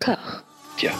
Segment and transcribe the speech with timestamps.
[0.00, 0.92] Tiens.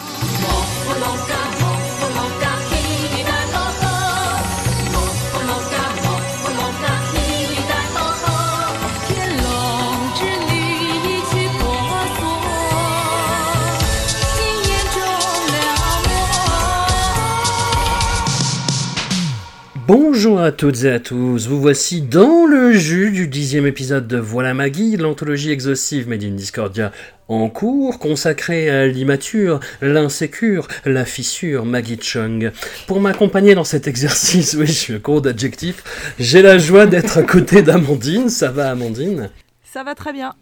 [19.87, 24.17] Bonjour à toutes et à tous, vous voici dans le jus du dixième épisode de
[24.17, 26.91] Voilà Maggie, l'anthologie exhaustive Made in Discordia
[27.33, 32.51] en cours, consacrée à l'immature, l'insécure, la fissure Maggie Chung.
[32.87, 37.17] Pour m'accompagner dans cet exercice, oui je suis un cours d'adjectif, j'ai la joie d'être
[37.17, 39.29] à côté d'Amandine, ça va Amandine?
[39.63, 40.33] Ça va très bien.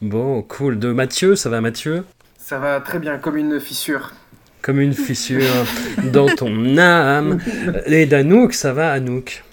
[0.00, 2.04] Bon, cool, de Mathieu, ça va Mathieu?
[2.38, 4.12] Ça va très bien, comme une fissure
[4.60, 5.64] comme une fissure
[6.12, 7.38] dans ton âme.
[7.86, 9.44] Et d'Anouk, ça va Anouk?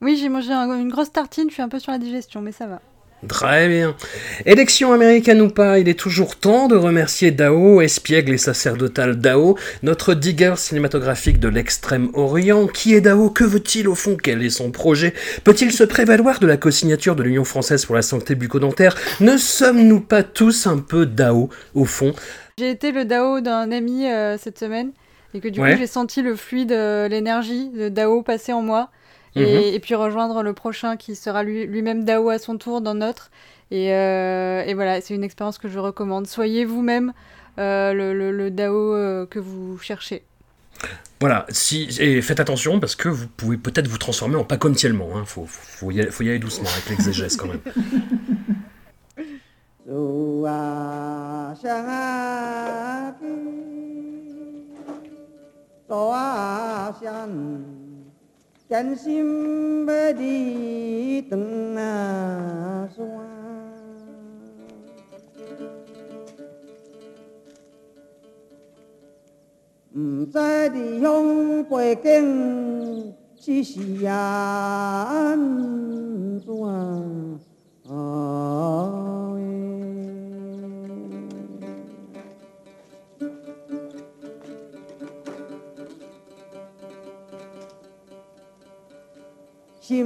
[0.00, 2.66] Oui, j'ai mangé une grosse tartine, je suis un peu sur la digestion, mais ça
[2.66, 2.80] va.
[3.28, 3.96] Très bien.
[4.44, 9.56] Élection américaine ou pas, il est toujours temps de remercier Dao, espiègle et sacerdotal Dao,
[9.82, 12.66] notre digger cinématographique de l'extrême-orient.
[12.66, 13.30] Qui est Dao?
[13.30, 14.16] Que veut-il au fond?
[14.20, 15.14] Quel est son projet?
[15.44, 18.96] Peut-il se prévaloir de la co-signature de l'Union française pour la santé bucco-dentaire?
[19.20, 22.12] Ne sommes-nous pas tous un peu Dao au fond?
[22.58, 24.92] J'ai été le DAO d'un ami euh, cette semaine
[25.34, 28.90] et que du coup j'ai senti le fluide, euh, l'énergie de DAO passer en moi
[29.36, 29.46] mhm.
[29.46, 33.30] et, puis rejoindre le prochain qui sera lui-même DAO à son tour dans notre.
[33.70, 36.26] Et, euh, et voilà, c'est une expérience que je recommande.
[36.26, 37.12] Soyez vous-même
[37.56, 40.22] le, DAO que vous cherchez.
[41.20, 44.74] Voilà, si, et faites attention parce que vous pouvez peut-être vous transformer en pas comme
[44.78, 45.24] Il hein.
[45.24, 47.60] faut, faut, y aller, doucement avec l'exégèse quand même.
[58.73, 59.21] 路啊相见，路啊相，艰辛
[59.95, 62.89] 要离长啊
[76.47, 77.32] 山，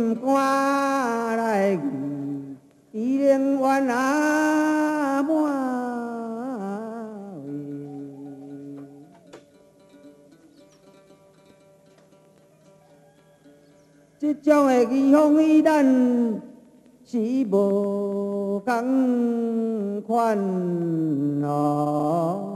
[0.09, 2.57] 心肝来遇，
[2.93, 5.29] 依然怨啊满
[14.19, 15.85] 这种的异风伊咱
[17.05, 17.19] 是
[17.51, 20.39] 无共款
[21.45, 22.48] 哦。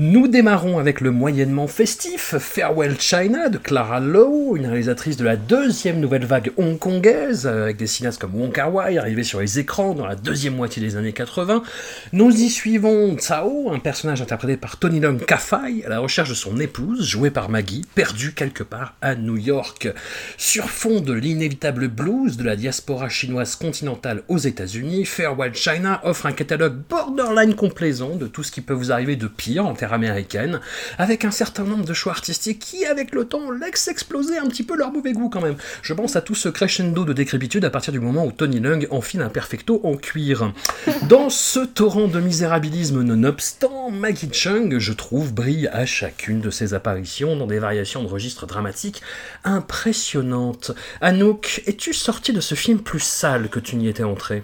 [0.00, 5.34] Nous démarrons avec le moyennement festif Farewell China de Clara Lowe, une réalisatrice de la
[5.34, 9.94] deuxième nouvelle vague hongkongaise, avec des cinéastes comme Wong Kar Wai arrivés sur les écrans
[9.94, 11.64] dans la deuxième moitié des années 80.
[12.12, 16.34] Nous y suivons Tsao, un personnage interprété par Tony Leung Ka-fai, à la recherche de
[16.34, 19.88] son épouse, jouée par Maggie, perdue quelque part à New York.
[20.36, 26.26] Sur fond de l'inévitable blues de la diaspora chinoise continentale aux États-Unis, Farewell China offre
[26.26, 29.87] un catalogue borderline complaisant de tout ce qui peut vous arriver de pire en termes
[29.92, 30.60] américaine,
[30.98, 34.62] avec un certain nombre de choix artistiques qui, avec le temps, laissent exploser un petit
[34.62, 35.56] peu leur mauvais goût quand même.
[35.82, 38.86] Je pense à tout ce crescendo de décrépitude à partir du moment où Tony Lung
[38.90, 40.52] enfile un perfecto en cuir.
[41.08, 46.74] Dans ce torrent de misérabilisme nonobstant, Maggie Chung, je trouve, brille à chacune de ses
[46.74, 49.02] apparitions dans des variations de registres dramatiques
[49.44, 50.72] impressionnantes.
[51.00, 54.42] Anouk, es-tu sorti de ce film plus sale que tu n'y étais entré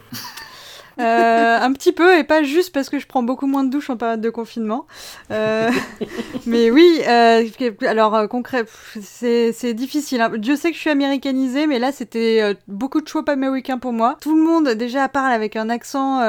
[1.00, 3.91] euh, un petit peu, et pas juste parce que je prends beaucoup moins de douches
[3.91, 4.87] en période de confinement.
[5.31, 5.71] Euh,
[6.47, 7.44] mais oui, euh,
[7.82, 8.65] alors concret,
[9.00, 10.21] c'est difficile.
[10.21, 10.33] Hein.
[10.37, 14.16] Dieu sait que je suis américanisée, mais là c'était beaucoup de choix américains pour moi.
[14.21, 16.21] Tout le monde déjà parle avec un accent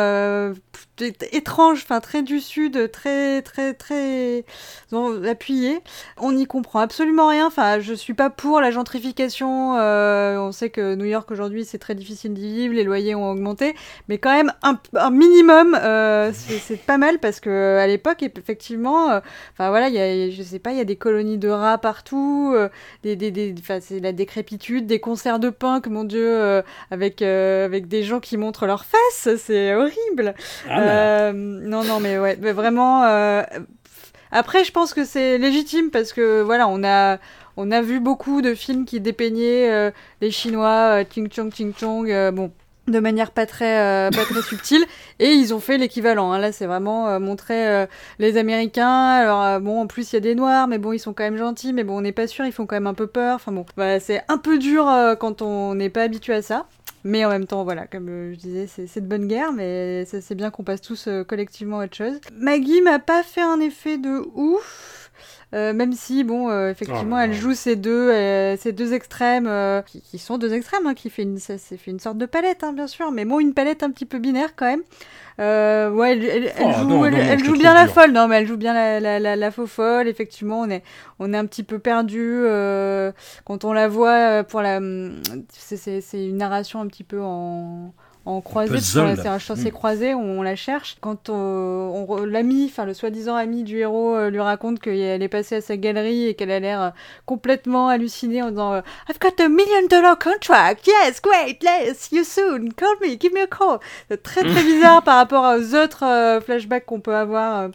[1.31, 4.45] étrange, enfin très du sud, très très très
[5.28, 5.79] appuyé.
[6.17, 7.47] On n'y comprend absolument rien.
[7.47, 9.75] Enfin, je suis pas pour la gentrification.
[9.75, 13.75] on sait que New York aujourd'hui c'est très difficile d'y vivre, les loyers ont augmenté,
[14.07, 19.19] mais quand même un, minimum, euh, c'est pas mal parce que à l'époque, effectivement, euh,
[19.53, 22.53] enfin voilà, y a, je sais pas, il y a des colonies de rats partout,
[22.55, 22.69] euh,
[23.03, 26.61] des, des, des c'est la décrépitude, des concerts de punk, mon dieu,
[26.91, 30.34] avec avec des gens qui montrent leurs fesses, c'est horrible.
[30.69, 30.81] Ah,
[31.34, 33.03] non, non, mais ouais, mais vraiment.
[34.32, 37.20] Après, je pense que c'est légitime parce que voilà, on a
[37.58, 39.91] on a vu beaucoup de films qui dépeignaient
[40.22, 42.52] les Chinois, Ting Chong, Ting Chong, bon
[42.87, 44.85] de manière pas très euh, pas très subtile.
[45.20, 46.40] Et ils ont fait l'équivalent hein.
[46.40, 47.85] là c'est vraiment euh, montrer euh,
[48.20, 49.08] les américains.
[49.08, 51.38] Alors bon en plus il y a des noirs mais bon ils sont quand même
[51.38, 51.73] gentils.
[51.73, 53.35] Mais bon on n'est pas sûr ils font quand même un peu peur.
[53.35, 54.85] Enfin bon bah, c'est un peu dur
[55.20, 56.67] quand on n'est pas habitué à ça
[57.05, 60.34] Mais en même temps, voilà, comme euh, je disais, c'est de bonne guerre, mais c'est
[60.34, 62.19] bien qu'on passe tous euh, collectivement à autre chose.
[62.34, 65.04] Maggie m'a pas fait un effet de ouf.
[65.53, 68.11] Euh, même si, bon, effectivement, oh elle joue ces deux,
[68.57, 69.49] ces deux extrêmes,
[69.85, 72.73] qui, sont deux extrêmes, hein, qui fait une, ça, fait une sorte de palette, hein,
[72.73, 74.83] bien sûr, mais bon, une palette un petit peu binaire quand même.
[75.39, 79.35] Euh, ouais, elle, elle, joue, bien la folle, non, mais elle joue bien la, la,
[79.35, 80.07] la, faux folle.
[80.07, 80.83] Effectivement, on est,
[81.19, 83.11] on est un petit peu perdu euh,
[83.43, 84.77] quand on la voit euh, pour la.
[84.77, 87.93] Hum, c'est une narration un petit peu en
[88.25, 89.73] en croisée, c'est un chaussée mm.
[89.73, 90.97] croisé, on, la cherche.
[90.99, 95.57] Quand on, l'ami, enfin le soi-disant ami du héros euh, lui raconte qu'elle est passée
[95.57, 96.89] à sa galerie et qu'elle a l'air euh,
[97.27, 102.16] complètement hallucinée en disant euh, I've got a million dollar contract, yes, great, let's, see
[102.17, 103.79] you soon, call me, give me a call.
[104.09, 107.69] C'est très très bizarre par rapport aux autres flashbacks qu'on peut avoir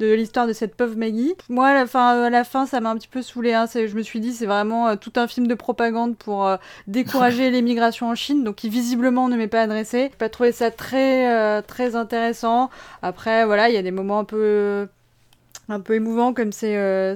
[0.00, 1.34] de l'histoire de cette pauvre Maggie.
[1.48, 3.52] Moi, à la fin, à la fin ça m'a un petit peu saoulé.
[3.52, 3.66] Hein.
[3.72, 6.56] Je me suis dit, c'est vraiment euh, tout un film de propagande pour euh,
[6.86, 10.08] décourager l'émigration en Chine, donc qui visiblement ne m'est pas adressé.
[10.10, 12.70] J'ai pas trouvé ça très, euh, très intéressant.
[13.02, 14.88] Après, voilà, il y a des moments un peu
[15.70, 17.14] un peu émouvant comme c'est euh,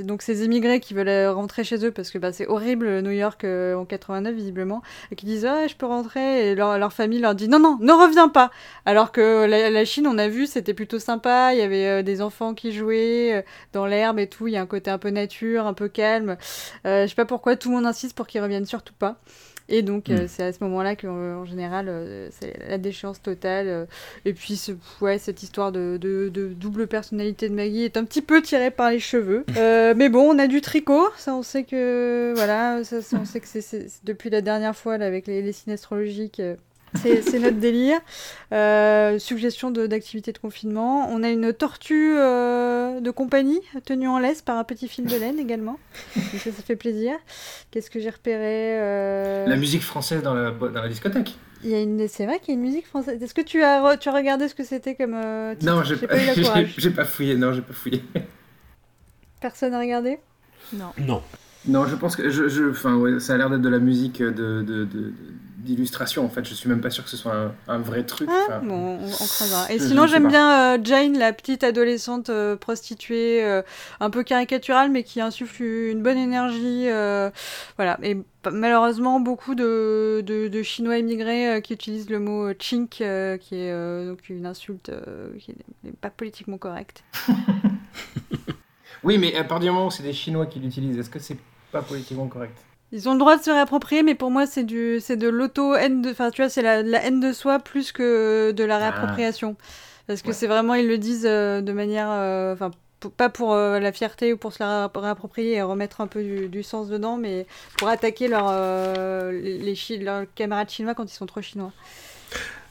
[0.00, 3.02] donc ces émigrés qui veulent euh, rentrer chez eux parce que bah, c'est horrible euh,
[3.02, 6.92] New York en 89 visiblement et qui disent ah je peux rentrer et leur, leur,
[6.92, 8.50] famille leur dit non non ne reviens pas!
[8.84, 12.54] Alors que la, Chine on a vu c'était plutôt sympa il y avait des enfants
[12.54, 15.74] qui jouaient dans l'herbe et tout il y a un côté un peu nature un
[15.74, 16.36] peu calme.
[16.84, 19.16] Je sais pas pourquoi tout le monde insiste pour qu'ils reviennent surtout pas
[19.70, 20.28] et donc, euh, hmm.
[20.28, 23.68] c'est à ce moment-là qu'en général, euh, c'est la déchéance totale.
[23.68, 23.84] Euh,
[24.24, 24.60] et puis,
[25.00, 25.98] ouais, cette histoire de,
[26.56, 29.44] double personnalité de Maggie est un petit peu tirée par les cheveux.
[29.96, 31.08] mais bon, on a du tricot.
[31.16, 35.06] Ça, on sait que, voilà, ça, on sait que c'est depuis la dernière fois, là,
[35.06, 36.42] avec les, les signes astrologiques
[36.94, 37.98] c'est notre délire.
[38.52, 41.08] Euh, suggestion d'activité de, confinement.
[41.10, 45.16] On a une tortue euh, de compagnie tenue en laisse par un petit fil de
[45.16, 45.78] laine également.
[46.14, 47.14] ça, ça fait plaisir.
[47.70, 51.36] Qu'est-ce que j'ai repéré euh, La musique française dans la, dans la discothèque.
[51.62, 52.08] Il y a une...
[52.08, 53.22] C'est vrai qu'il y a une musique française.
[53.22, 55.12] Est-ce que tu as, tu as regardé ce que c'était comme.
[55.62, 56.16] non, j'ai pas,
[56.78, 57.36] j'ai pas fouillé.
[57.36, 58.02] Non, j'ai pas fouillé.
[59.40, 60.18] Personne n'a regardé
[60.72, 60.92] Non.
[60.98, 61.22] Non.
[61.66, 64.22] Non, je pense que je, je, enfin, ouais, ça a l'air d'être de la musique
[64.22, 65.12] de, de, de,
[65.62, 66.44] d'illustration en fait.
[66.44, 68.28] Je suis même pas sûr que ce soit un, vrai truc.
[68.30, 69.70] Ah, bon, on, croisera.
[69.72, 73.62] Et sinon, j'aime bien euh, Jane, la petite adolescente euh, prostituée, euh,
[74.00, 76.86] un peu caricaturale, mais qui insuffle une bonne énergie.
[77.76, 77.98] voilà.
[78.02, 78.16] Et
[78.50, 84.46] malheureusement, beaucoup de, de, Chinois immigrés qui utilisent le mot chink, qui est donc une
[84.46, 84.90] insulte
[85.38, 85.54] qui
[85.84, 87.04] n'est pas politiquement correcte.
[89.02, 91.38] oui, mais à partir du moment où c'est des Chinois qui l'utilisent, est-ce que c'est
[91.70, 92.56] pas politiquement correct?
[92.92, 96.02] Ils ont le droit de se réapproprier, mais pour moi, c'est du, c'est de l'auto-haine
[96.02, 98.78] de, enfin, tu vois, c'est la, la, haine de soi plus que de la ah.
[98.78, 99.56] réappropriation.
[100.06, 102.72] Parce que c'est vraiment, ils le disent euh, de manière, euh, enfin,
[103.16, 106.48] pas pour euh, la fierté ou pour se la réapproprier et remettre un peu du,
[106.48, 107.46] du sens dedans, mais
[107.78, 108.52] pour attaquer leur,
[109.30, 111.72] les, leurs camarades chinois quand ils sont trop chinois.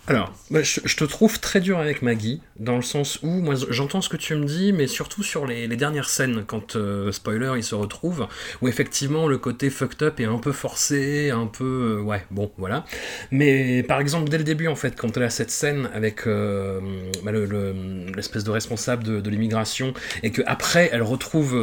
[0.10, 4.02] Alors, bah, je, te trouve très dur avec Maggie, dans le sens où, moi, j'entends
[4.02, 7.64] ce que tu me dis, mais surtout sur les, dernières scènes, quand, euh, spoiler, ils
[7.64, 8.28] se retrouvent,
[8.64, 12.00] où effectivement le côté fucked up est un peu forcé, un peu...
[12.00, 12.86] Euh, ouais, bon, voilà.
[13.30, 16.80] Mais par exemple, dès le début, en fait, quand elle a cette scène avec euh,
[17.24, 21.54] bah, l'espèce de responsable de, l'immigration, et qu'après, elle retrouve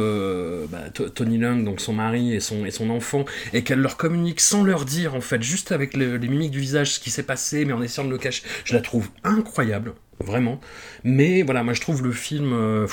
[0.71, 4.39] bah, Tony Lung, donc son mari et son, et son enfant, et qu'elle leur communique
[4.39, 7.65] sans leur dire, en fait, juste avec les mimiques du visage, ce qui s'est passé,
[7.65, 10.59] mais en essayant de le cacher je la trouve incroyable, vraiment.
[11.03, 12.53] Mais voilà, moi je trouve le film.
[12.53, 12.87] Euh,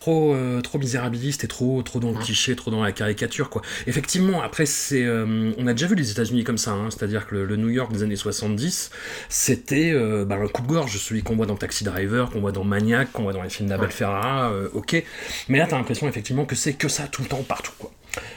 [0.00, 3.62] trop, euh, trop misérabiliste et trop, trop dans le cliché, trop dans la caricature, quoi.
[3.88, 6.90] Effectivement, après, c'est, euh, on a déjà vu les États-Unis comme ça, hein.
[6.90, 8.90] c'est-à-dire que le, New York des années 70,
[9.28, 9.92] c'était
[10.24, 13.32] bah, un coupe-gorge, celui qu'on voit dans Taxi Driver, qu'on voit dans Maniac, qu'on voit
[13.32, 15.02] dans les films d'Abel Ferrara, ok.
[15.48, 17.90] Mais là, t'as l'impression, effectivement, que c'est que ça tout le temps, partout, quoi.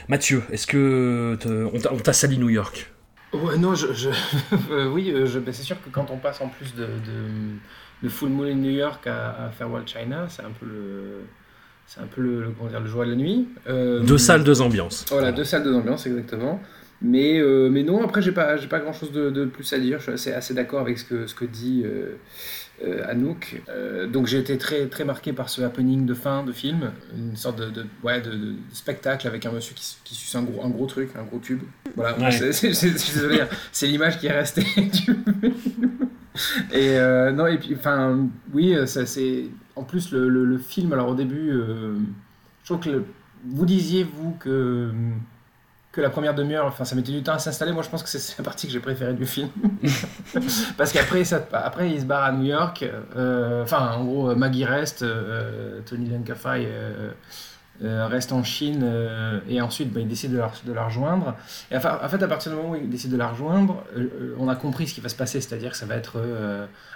[0.08, 1.38] Mathieu, est-ce que
[1.92, 2.90] on t'a sali New York?
[3.32, 3.86] Ouais, non, je,
[4.70, 6.86] euh, oui, euh, je, ben, c'est sûr que quand on passe en plus de,
[8.02, 11.20] de, Full Moon in New York à, à Farewell China, c'est un peu le,
[11.86, 13.48] c'est un peu le, comment dire, le joie de la nuit.
[13.68, 15.04] Euh, deux salles, deux ambiances.
[15.10, 16.60] Voilà, deux salles, deux ambiances, exactement.
[17.02, 19.98] Mais, mais non, après, j'ai pas, j'ai pas grand chose de, de, plus à dire.
[19.98, 22.16] Je suis assez, assez d'accord avec ce que, ce que dit euh,
[23.08, 23.62] Anouk.
[23.68, 27.36] Euh, donc j'ai été très, très marqué par ce happening de fin de film, une
[27.36, 30.70] sorte de, de ouais, de, spectacle avec un monsieur qui, qui suce un gros, un
[30.70, 31.62] gros truc, un gros tube.
[31.96, 34.64] Voilà, c'est l'image qui est restée
[36.72, 39.46] Et euh, non, et puis, enfin, oui, ça, c'est.
[39.76, 41.50] En plus, le, le, film, alors au début,
[42.62, 43.02] je trouve que
[43.44, 44.90] vous disiez, vous, que
[45.92, 47.72] que la première demi-heure, enfin ça mettait du temps à s'installer.
[47.72, 49.48] Moi je pense que c'est la partie que j'ai préférée du film.
[50.76, 52.84] Parce qu'après après il se barre à New York.
[53.16, 56.68] Euh, enfin en gros Maggie reste, euh, Tony Lankafai
[57.82, 58.86] reste en Chine
[59.48, 61.34] et ensuite bah, il décide de la, de la rejoindre.
[61.70, 63.82] Et en fait, à partir du moment où il décide de la rejoindre,
[64.38, 66.20] on a compris ce qui va se passer, c'est-à-dire que ça va être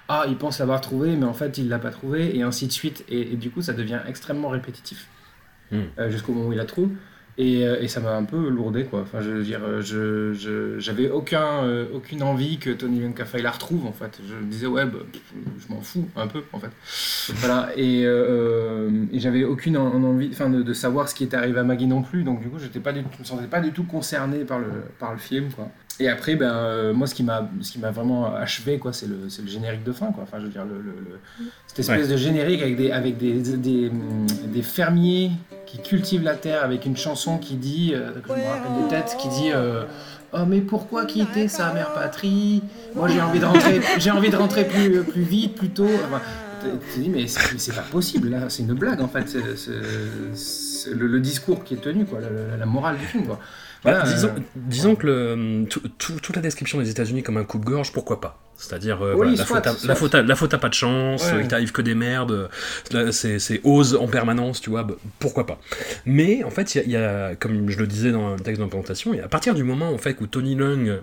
[0.08, 2.72] ah, il pense l'avoir trouvé, mais en fait il l'a pas trouvé, et ainsi de
[2.72, 3.02] suite.
[3.08, 5.08] Et, du coup, ça devient extrêmement répétitif
[5.72, 5.84] hmm.
[6.10, 6.90] jusqu'au moment où il la trouve.
[7.36, 9.00] Et, euh, et, ça m'a un peu lourdé, quoi.
[9.00, 13.50] Enfin, je veux dire, euh, je, j'avais aucun, euh, aucune envie que Tony Young-Café la
[13.50, 14.20] retrouve, en fait.
[14.28, 15.00] Je me disais, ouais, bah,
[15.58, 16.70] je m'en fous un peu, en fait.
[17.34, 17.70] voilà.
[17.76, 21.88] Et, et j'avais aucune envie enfin, de, de, savoir ce qui était arrivé à Maggie
[21.88, 22.22] non plus.
[22.22, 24.68] Donc, du coup, j'étais pas du, je me sentais pas du tout concerné par le,
[25.00, 25.68] par le film, quoi.
[26.00, 29.06] Et après, ben, euh, moi, ce qui m'a, ce qui m'a vraiment achevé, quoi, c'est
[29.06, 30.24] le, c'est le générique de fin, quoi.
[30.24, 30.82] Enfin, je veux dire, le,
[31.68, 33.90] cette espèce de générique avec des, avec des, des,
[34.46, 35.30] des, fermiers
[35.74, 38.88] qui cultivent la terre, avec une chanson qui dit, euh, que je me rappelle de
[38.88, 39.50] tête, qui dit.
[39.52, 39.84] Euh,
[40.32, 42.62] oh mais pourquoi quitter sa mère patrie?
[42.94, 45.88] Moi j'ai envie de rentrer, j'ai envie de rentrer plus, plus vite, plus tôt.
[46.06, 46.20] Enfin,
[46.62, 49.36] tu te dis mais c'est, pas possible là, c'est une blague en fait,
[50.90, 53.38] le, discours qui est tenu quoi, la, la morale du film quoi.
[53.84, 55.66] Bah, disons, euh, disons, que le,
[55.98, 58.38] toute la description des États-Unis comme un coupe-gorge, pourquoi pas?
[58.56, 62.48] C'est-à-dire, euh, la, faute la, faute pas de chance, il t'arrive que des merdes,
[63.10, 65.58] c'est ose en permanence, tu vois, bah, pourquoi pas.
[66.06, 69.28] Mais en fait, il y, a, comme je le disais dans le texte d'implantation, à
[69.28, 71.00] partir du moment en fait, où Tony Lung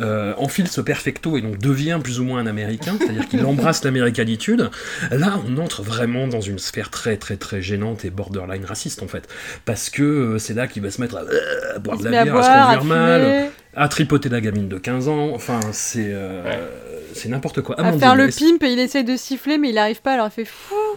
[0.00, 3.82] euh, enfile ce perfecto et donc devient plus ou moins un américain, c'est-à-dire qu'il embrasse
[3.84, 4.70] l'américanitude,
[5.10, 9.08] là on entre vraiment dans une sphère très très très gênante et borderline raciste en
[9.08, 9.28] fait.
[9.64, 12.42] Parce que euh, c'est là qu'il va se mettre à, boire de la bière, à,
[12.42, 16.66] se conduire mal à tripoter la gamine de 15 ans, enfin c'est euh,
[17.12, 17.78] c'est n'importe quoi.
[17.78, 20.32] à faire le pimp et il essaye de siffler mais il n'arrive pas alors il
[20.32, 20.74] fait fou,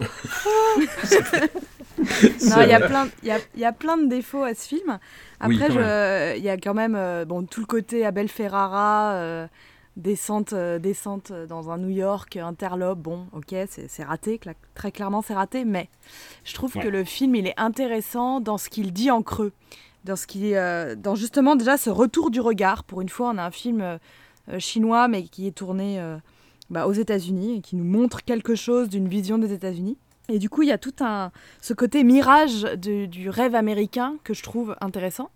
[1.98, 4.98] non, il y, a plein, y, a, y a plein de défauts à ce film.
[5.38, 5.68] Après,
[6.38, 9.46] il y a quand même euh, bon, tout le côté Abel Ferrara, euh,
[9.96, 13.00] descente, descente dans un New York, interlope.
[13.00, 14.40] Bon, ok, c'est raté,
[14.74, 15.90] très clairement c'est raté, mais
[16.44, 19.52] je trouve que le film, il est intéressant dans ce qu'il dit en creux
[20.04, 22.84] dans ce qui, euh, dans justement déjà ce retour du regard.
[22.84, 23.98] Pour une fois, on a un film euh,
[24.58, 26.16] chinois, mais qui est tourné euh,
[26.70, 29.96] bah, aux États-Unis et qui nous montre quelque chose d'une vision des États-Unis.
[30.28, 34.32] Et du coup, il y a tout un ce côté mirage du rêve américain que
[34.32, 35.30] je trouve intéressant.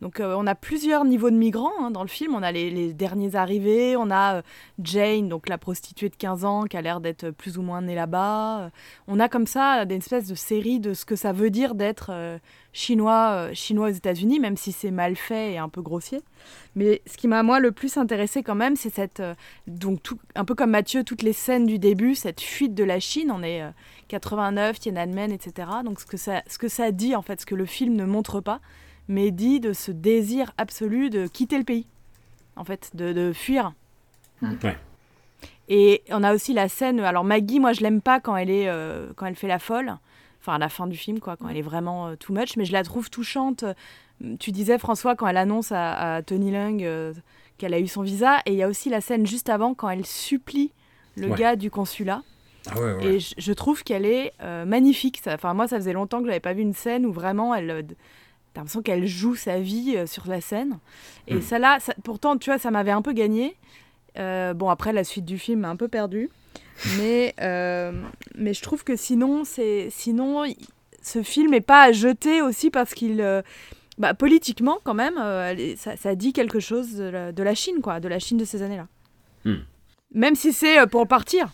[0.00, 2.34] Donc euh, on a plusieurs niveaux de migrants hein, dans le film.
[2.34, 4.42] On a les, derniers arrivés, on a euh,
[4.82, 7.94] Jane, donc la prostituée de 15 ans qui a l'air d'être plus ou moins née
[7.94, 8.60] là-bas.
[8.60, 8.68] Euh,
[9.08, 12.12] on a comme ça des espèces de série de ce que ça veut dire d'être
[12.72, 16.20] chinois, chinois aux États-Unis, même si c'est mal fait et un peu grossier.
[16.74, 19.22] Mais ce qui m'a moi le plus intéressé quand même, c'est cette
[19.66, 20.00] donc
[20.34, 23.30] un peu comme Mathieu, toutes les scènes du début, cette fuite de la Chine.
[23.30, 23.62] On est
[24.08, 25.68] 89, Tiananmen, etc.
[25.84, 28.04] Donc ce que ça, ce que ça dit en fait, ce que le film ne
[28.04, 28.60] montre pas
[29.08, 31.86] mais dit de ce désir absolu de quitter le pays,
[32.56, 33.72] en fait, de, fuir.
[34.40, 34.54] Mm.
[35.68, 37.00] Et on a aussi la scène.
[37.00, 39.96] Alors Maggie, moi, je l'aime pas quand elle est, euh, quand elle fait la folle.
[40.40, 42.56] Enfin, à la fin du film, quoi, quand elle est vraiment euh, too much.
[42.56, 43.64] Mais je la trouve touchante.
[44.38, 47.14] Tu disais François quand elle annonce à, Tony Lung euh,
[47.58, 48.40] qu'elle a eu son visa.
[48.46, 50.72] Et il y a aussi la scène juste avant quand elle supplie
[51.16, 52.22] le gars du consulat.
[52.70, 54.32] Ah ouais, Et je, trouve qu'elle est
[54.66, 55.22] magnifique.
[55.26, 57.86] Enfin, moi, ça faisait longtemps que je n'avais pas vu une scène où vraiment elle
[58.54, 60.78] T'as l'impression qu'elle joue sa vie euh, sur la scène.
[61.26, 61.42] Et hmm.
[61.42, 63.56] ça là, pourtant, tu vois, ça m'avait un peu gagné.
[64.16, 66.30] Euh, bon, après, la suite du film m'a un peu perdu.
[66.98, 67.92] Mais, euh,
[68.34, 70.42] mais je trouve que sinon, c'est sinon
[71.02, 73.24] ce film n'est pas à jeter aussi parce qu'il...
[73.96, 75.14] bah, politiquement, quand même,
[75.76, 78.88] ça, ça, dit quelque chose de la, Chine, quoi, de la Chine de ces années-là.
[79.44, 79.62] Hmm.
[80.14, 81.52] Même si c'est pour partir.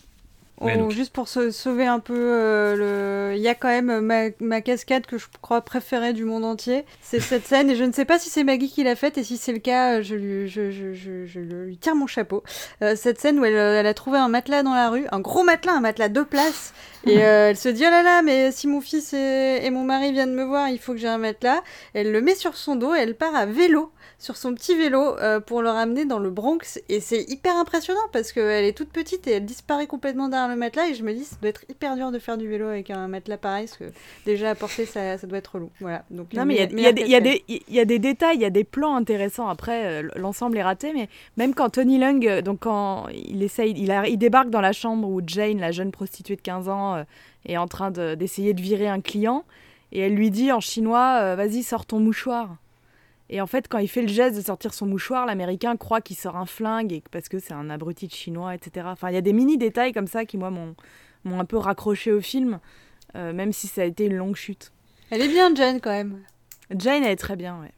[0.63, 3.35] Oh, juste pour se sauver un peu, euh, le...
[3.35, 6.85] il y a quand même ma, ma, cascade que je crois préférée du monde entier.
[7.01, 9.23] C'est cette scène, et je ne sais pas si c'est Maggie qui l'a faite, et
[9.23, 12.43] si c'est le cas, je lui, je, je, je, je lui tire mon chapeau.
[12.83, 15.43] Euh, cette scène où elle, elle, a trouvé un matelas dans la rue, un gros
[15.43, 16.73] matelas, un matelas de place,
[17.07, 19.83] et euh, elle se dit, oh là là, mais si mon fils et, et mon
[19.83, 21.61] mari viennent me voir, il faut que j'ai un matelas.
[21.95, 23.91] Elle le met sur son dos, et elle part à vélo
[24.21, 26.79] sur son petit vélo euh, pour le ramener dans le Bronx.
[26.89, 30.55] Et c'est hyper impressionnant parce qu'elle est toute petite et elle disparaît complètement derrière le
[30.55, 30.89] matelas.
[30.89, 33.07] Et je me dis, ça doit être hyper dur de faire du vélo avec un
[33.07, 33.91] matelas pareil parce que
[34.27, 35.71] déjà à porter, ça, ça doit être relou.
[35.79, 36.05] Voilà.
[36.11, 38.95] Donc, non, mais il y, y, y, a des détails, il y a des plans
[38.95, 39.49] intéressants.
[39.49, 43.71] Après, euh, l'ensemble est raté, mais même quand Tony Lung, euh, donc quand il essaye,
[43.71, 47.03] il, il, débarque dans la chambre où Jane, la jeune prostituée de 15 ans,
[47.47, 49.45] est en train d'essayer de, virer un client.
[49.91, 52.57] Et elle lui dit en chinois, vas-y, sors ton mouchoir.
[53.31, 56.17] Et en fait, quand il fait le geste de sortir son mouchoir, l'Américain croit qu'il
[56.17, 58.87] sort un flingue et parce que c'est un abruti de chinois, etc.
[58.89, 62.11] Enfin, il y a des mini détails comme ça qui, moi, m'ont un peu raccroché
[62.11, 62.59] au film,
[63.15, 64.73] euh, même si ça a été une longue chute.
[65.11, 66.19] Elle est bien, Jane, quand même.
[66.75, 67.71] Jane, elle est très bien, ouais.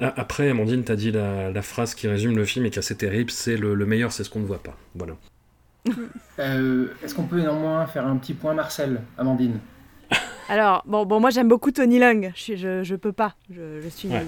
[0.00, 3.30] Après, Amandine, t'as dit la, phrase qui résume le film et qui est assez terrible,
[3.30, 4.76] c'est le, meilleur, c'est ce qu'on ne voit pas.
[4.94, 5.14] Voilà.
[6.38, 9.58] Euh, est-ce qu'on peut néanmoins faire un petit point Marcel, Amandine?
[10.48, 12.32] Alors, bon, bon moi j'aime beaucoup Tony Lung.
[12.34, 13.34] Je, je, je peux pas.
[13.50, 14.08] Je, je suis.
[14.08, 14.24] Ouais.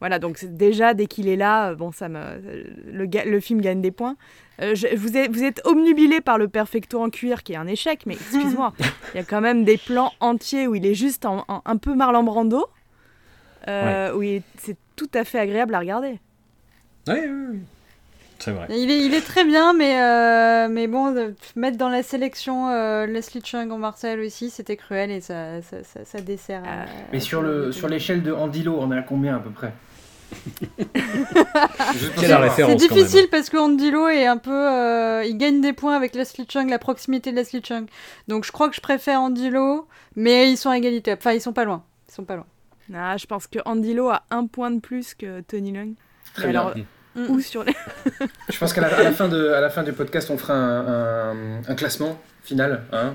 [0.00, 2.18] Voilà, donc déjà, dès qu'il est là, euh, bon, ça me,
[2.90, 4.16] le, film gagne des points.
[4.62, 7.66] Euh, je- vous, êtes, vous êtes omnubilé par le perfecto en cuir, qui est un
[7.66, 8.72] échec, mais excuse-moi,
[9.14, 11.76] il y a quand même des plans entiers où il est juste en, en- un
[11.76, 12.66] peu Marlon Brando,
[13.68, 14.22] euh, où
[14.56, 16.18] c'est tout à fait agréable à regarder.
[17.06, 17.58] Oui, oui, oui.
[18.40, 18.66] C'est vrai.
[18.70, 22.70] Il est, il est très bien, mais, euh, mais bon, de mettre dans la sélection
[22.70, 26.62] euh, Leslie Chung en Marcel aussi, c'était cruel et ça, ça, ça, ça dessert.
[26.66, 29.72] Euh, Mais sur le sur l'échelle de Andilo, on est à combien à peu près?
[32.16, 32.76] C'est même.
[32.76, 34.50] difficile parce que Andilo est un peu.
[34.52, 37.86] euh, il gagne des points avec Leslie Chung, la proximité de Leslie Chung.
[38.28, 41.12] Donc je crois que je préfère Andilo, mais ils sont à égalité.
[41.12, 41.82] Enfin, ils sont pas loin.
[42.08, 42.46] Ils sont pas loin.
[42.94, 45.94] Ah, je pense que Andy Lo a un point de plus que Tony Lung.
[46.34, 46.60] Très bien.
[46.60, 46.74] alors,
[47.16, 47.74] Où sur les...
[48.48, 50.54] Je pense qu'à la, à la fin de à la fin du podcast, on fera
[50.54, 52.82] un, un- un classement final.
[52.92, 53.14] Hein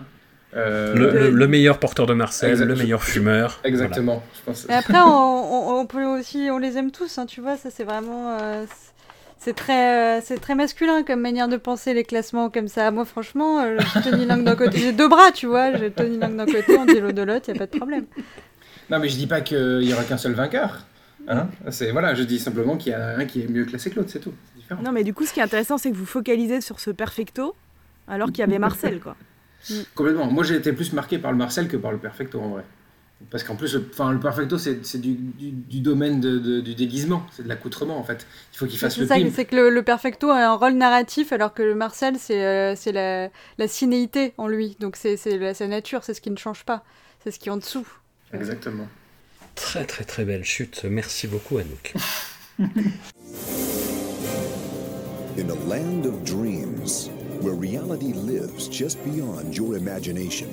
[0.56, 3.60] Euh, Le, le- le meilleur porteur de Marcel, Exact- le meilleur fumeur.
[3.64, 4.24] Exactement.
[4.38, 4.66] Je pense.
[4.70, 7.58] Et après, on, on- on peut aussi, on les aime tous, hein, tu vois.
[7.58, 8.38] Ça, c'est vraiment.
[8.42, 8.66] euh,
[9.40, 12.90] c'est- très, euh, c'est très masculin comme manière de penser les classements comme ça.
[12.92, 15.76] Moi, franchement, euh, j'ai Tony Lang d'un côté, j'ai deux bras, tu vois.
[15.76, 18.06] J'ai Tony Lang d'un côté, Andilo de l'autre, y a pas de problème.
[18.90, 20.86] Non, mais je dis pas qu'il y aura qu'un seul vainqueur.
[21.28, 23.96] Hein c'est voilà, je dis simplement qu'il y a un qui est mieux classé que
[23.96, 24.34] l'autre, c'est tout.
[24.56, 24.82] Différent.
[24.84, 27.56] Non, mais du coup, ce qui est intéressant, c'est que vous focalisez sur ce perfecto,
[28.08, 29.16] alors qu'il y avait Marcel, quoi.
[29.96, 30.28] Complètement.
[30.32, 32.64] Moi, j'ai été plus marqué par le Marcel que par le Perfecto en vrai.
[33.32, 36.60] Parce qu'en plus, le, enfin, le Perfecto, c'est c'est du, du, du domaine de, de-
[36.62, 38.28] du déguisement, c'est de l'accoutrement en fait.
[38.54, 40.74] Il faut qu'il fasse C'est le ça, c'est que le, le perfecto a un rôle
[40.74, 44.76] narratif, alors que le Marcel, c'est euh, c'est la, la cinéité en lui.
[44.80, 46.84] Donc c'est c'est la- sa nature, c'est ce qui ne change pas.
[47.24, 47.88] C'est ce qui est en dessous.
[48.34, 48.88] Exactement.
[49.56, 50.84] Très très très belle chute.
[50.86, 51.94] Merci beaucoup Anouk.
[55.38, 57.10] In a land of dreams,
[57.42, 60.48] where reality lives just beyond your imagination,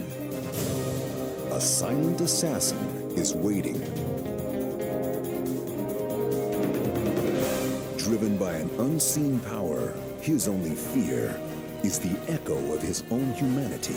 [1.52, 2.78] a silent assassin
[3.16, 3.78] is waiting.
[7.96, 11.38] Driven by an unseen power, his only fear
[11.84, 13.94] is the echo of his own humanity.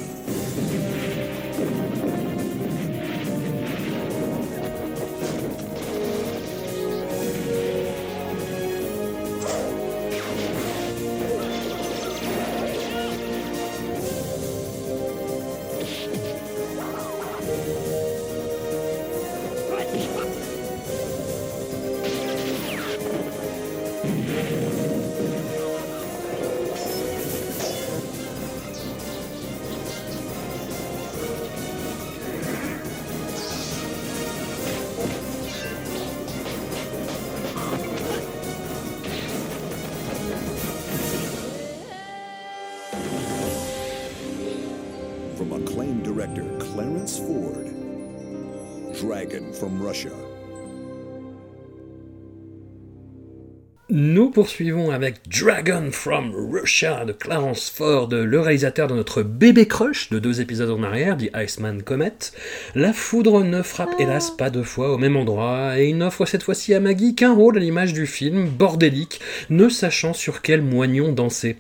[54.36, 60.20] Poursuivons avec Dragon from Russia de Clarence Ford, le réalisateur de notre bébé crush de
[60.20, 62.12] deux épisodes en arrière, dit Iceman Comet.
[62.76, 66.44] La foudre ne frappe hélas pas deux fois au même endroit, et il n'offre cette
[66.44, 71.14] fois-ci à Maggie qu'un rôle à l'image du film, bordélique, ne sachant sur quel moignon
[71.14, 71.56] danser.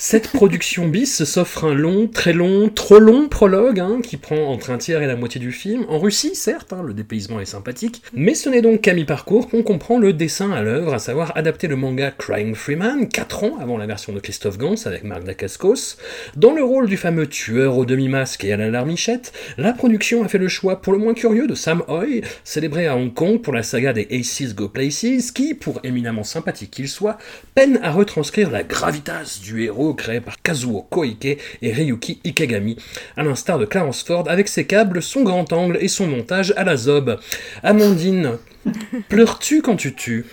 [0.00, 4.70] Cette production bis s'offre un long, très long, trop long prologue hein, qui prend entre
[4.70, 5.84] un tiers et la moitié du film.
[5.88, 9.62] En Russie, certes, hein, le dépaysement est sympathique, mais ce n'est donc qu'à mi-parcours qu'on
[9.62, 13.76] comprend le dessin à l'œuvre, à savoir adapter le manga Crying Freeman, 4 ans avant
[13.76, 15.96] la version de Christophe Gans avec Marc Dacascos.
[16.36, 20.28] Dans le rôle du fameux tueur au demi-masque et à la larmichette, la production a
[20.28, 23.52] fait le choix pour le moins curieux de Sam Hoy, célébré à Hong Kong pour
[23.52, 27.18] la saga des Aces Go Places, qui, pour éminemment sympathique qu'il soit,
[27.54, 31.24] peine à retranscrire la gravitas du héros créé par Kazuo Koike
[31.62, 32.76] et Ryuki Ikegami,
[33.16, 36.64] à l'instar de Clarence Ford avec ses câbles, son grand angle et son montage à
[36.64, 37.18] la zob.
[37.62, 38.38] Amandine,
[39.08, 40.24] pleures-tu quand tu tues?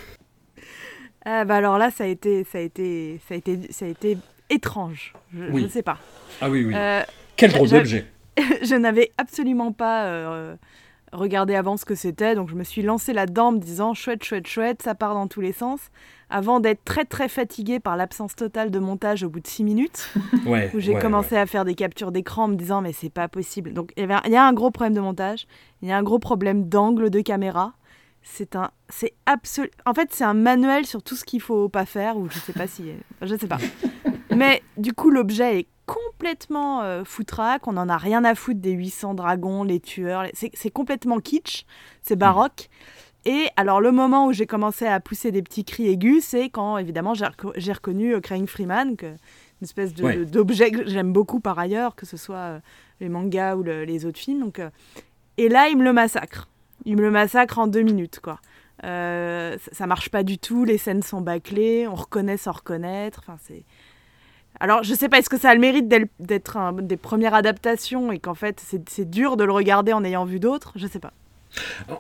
[1.25, 3.87] Ah, bah alors là, ça a été, ça a été, ça a été, ça a
[3.87, 4.17] été
[4.49, 5.13] étrange.
[5.35, 5.63] Je, Oui.
[5.63, 5.97] je sais pas.
[6.39, 6.73] Ah oui, oui.
[6.75, 7.01] Euh,
[7.35, 8.05] Quel gros j'a- objet
[8.63, 10.55] je n'avais absolument pas euh,
[11.17, 14.23] regardé avant ce que c'était, donc je me suis lancée là-dedans en me disant chouette,
[14.23, 15.79] chouette, chouette, ça part dans tous les sens,
[16.29, 20.09] avant d'être très très fatiguée par l'absence totale de montage au bout de 6 minutes,
[20.45, 20.71] Ouais.
[20.73, 23.27] où j'ai ouais, commencé à faire des captures d'écran en me disant mais c'est pas
[23.27, 23.73] possible.
[23.73, 25.47] Donc il y a un gros problème de montage,
[25.81, 27.73] il y a un gros problème d'angle de caméra.
[28.27, 29.69] C'est un, c'est absolu.
[29.85, 32.53] En fait, c'est un manuel sur tout ce qu'il faut pas faire, ou je sais
[32.53, 32.85] pas si,
[33.21, 33.59] je sais pas.
[34.35, 37.67] Mais du coup, l'objet est complètement euh, foutraque.
[37.67, 40.23] On n'en a rien à foutre des 800 dragons, les tueurs.
[40.23, 41.65] les- C'est complètement kitsch,
[42.01, 42.69] c'est baroque.
[43.25, 46.77] Et alors, le moment où j'ai commencé à pousser des petits cris aigus, c'est quand,
[46.77, 49.15] évidemment, j'ai reco- j'ai reconnu euh, Crying Freeman, que, une
[49.63, 50.25] espèce Ouais.
[50.25, 52.59] d'objet que j'aime beaucoup par ailleurs, que ce soit euh,
[52.99, 54.41] les mangas ou le- les autres films.
[54.41, 54.69] Donc, euh,
[55.37, 56.47] Et là, il me le massacre.
[56.85, 58.39] Il me le massacre en deux minutes, quoi.
[58.83, 63.19] Euh, ça, ça marche pas du tout, les scènes sont bâclées, on reconnaît sans reconnaître.
[63.23, 63.63] Enfin, c'est.
[64.59, 65.87] Alors, je sais pas, est-ce que ça a le mérite
[66.19, 70.03] d'être un- des premières adaptations et qu'en fait, c'est c'est dur de le regarder en
[70.03, 70.71] ayant vu d'autres?
[70.75, 71.13] Je sais pas.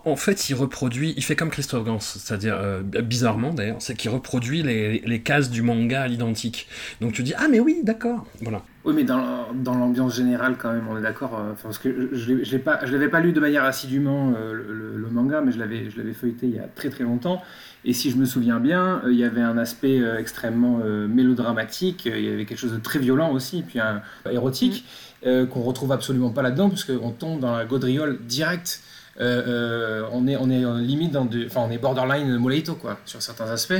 [0.03, 4.11] En- fait, il reproduit, il fait comme Christophe Gans, c'est-à-dire, euh, bizarrement d'ailleurs, c'est qu'il
[4.11, 6.67] reproduit les, les cases du manga à l'identique.
[6.99, 8.63] Donc tu dis, ah mais oui, d'accord, voilà.
[8.83, 11.39] Oui, mais dans, dans l'ambiance générale, quand même, on est d'accord.
[11.39, 14.51] euh, parce que je ne l'ai pas, je l'avais pas lu de manière assidûment euh,
[14.53, 17.03] le, le- le manga, mais je l'avais, je l'avais feuilleté il y a très très
[17.05, 17.41] longtemps.
[17.85, 21.07] Et si je me souviens bien, euh, il y avait un aspect euh, extrêmement euh,
[21.07, 22.05] mélodramatique.
[22.05, 24.85] il y avait quelque chose de très violent aussi, puis un érotique
[25.25, 28.81] euh, qu'on retrouve absolument pas là-dedans, puisqu'on tombe dans la gaudriole directe.
[29.21, 32.99] Euh, euh, on est on est limite dans du, enfin on est borderline Moleito quoi
[33.05, 33.73] sur certains aspects.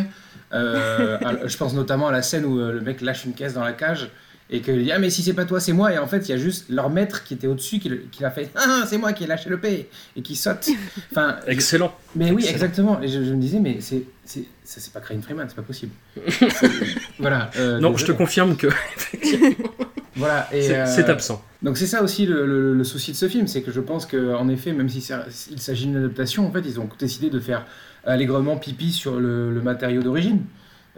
[0.53, 3.73] Euh, je pense notamment à la scène où le mec lâche une caisse dans la
[3.73, 4.09] cage
[4.49, 6.29] et que dit ah mais si c'est pas toi c'est moi et en fait il
[6.29, 9.11] y a juste leur maître qui était au-dessus qui, qui l'a fait ah c'est moi
[9.13, 10.69] qui ai lâché le P et qui saute.
[11.11, 11.91] Enfin Excellent.
[12.15, 15.21] mais oui exactement et je, je me disais mais c'est c'est ça c'est pas Crane
[15.23, 15.93] Freeman c'est pas possible.
[17.19, 17.49] Voilà.
[17.57, 18.67] euh, non, je te confirme que
[20.15, 21.43] Voilà et c'est euh, c'est absent.
[21.61, 24.05] donc c'est ça aussi le, le- le souci de ce film, c'est que je pense
[24.05, 27.39] qu'en effet, même s'il s'ar- s'il s'agit d'une adaptation, en fait, ils ont décidé de
[27.39, 27.65] faire
[28.05, 30.39] allègrement pipi sur le, le matériau d'origine,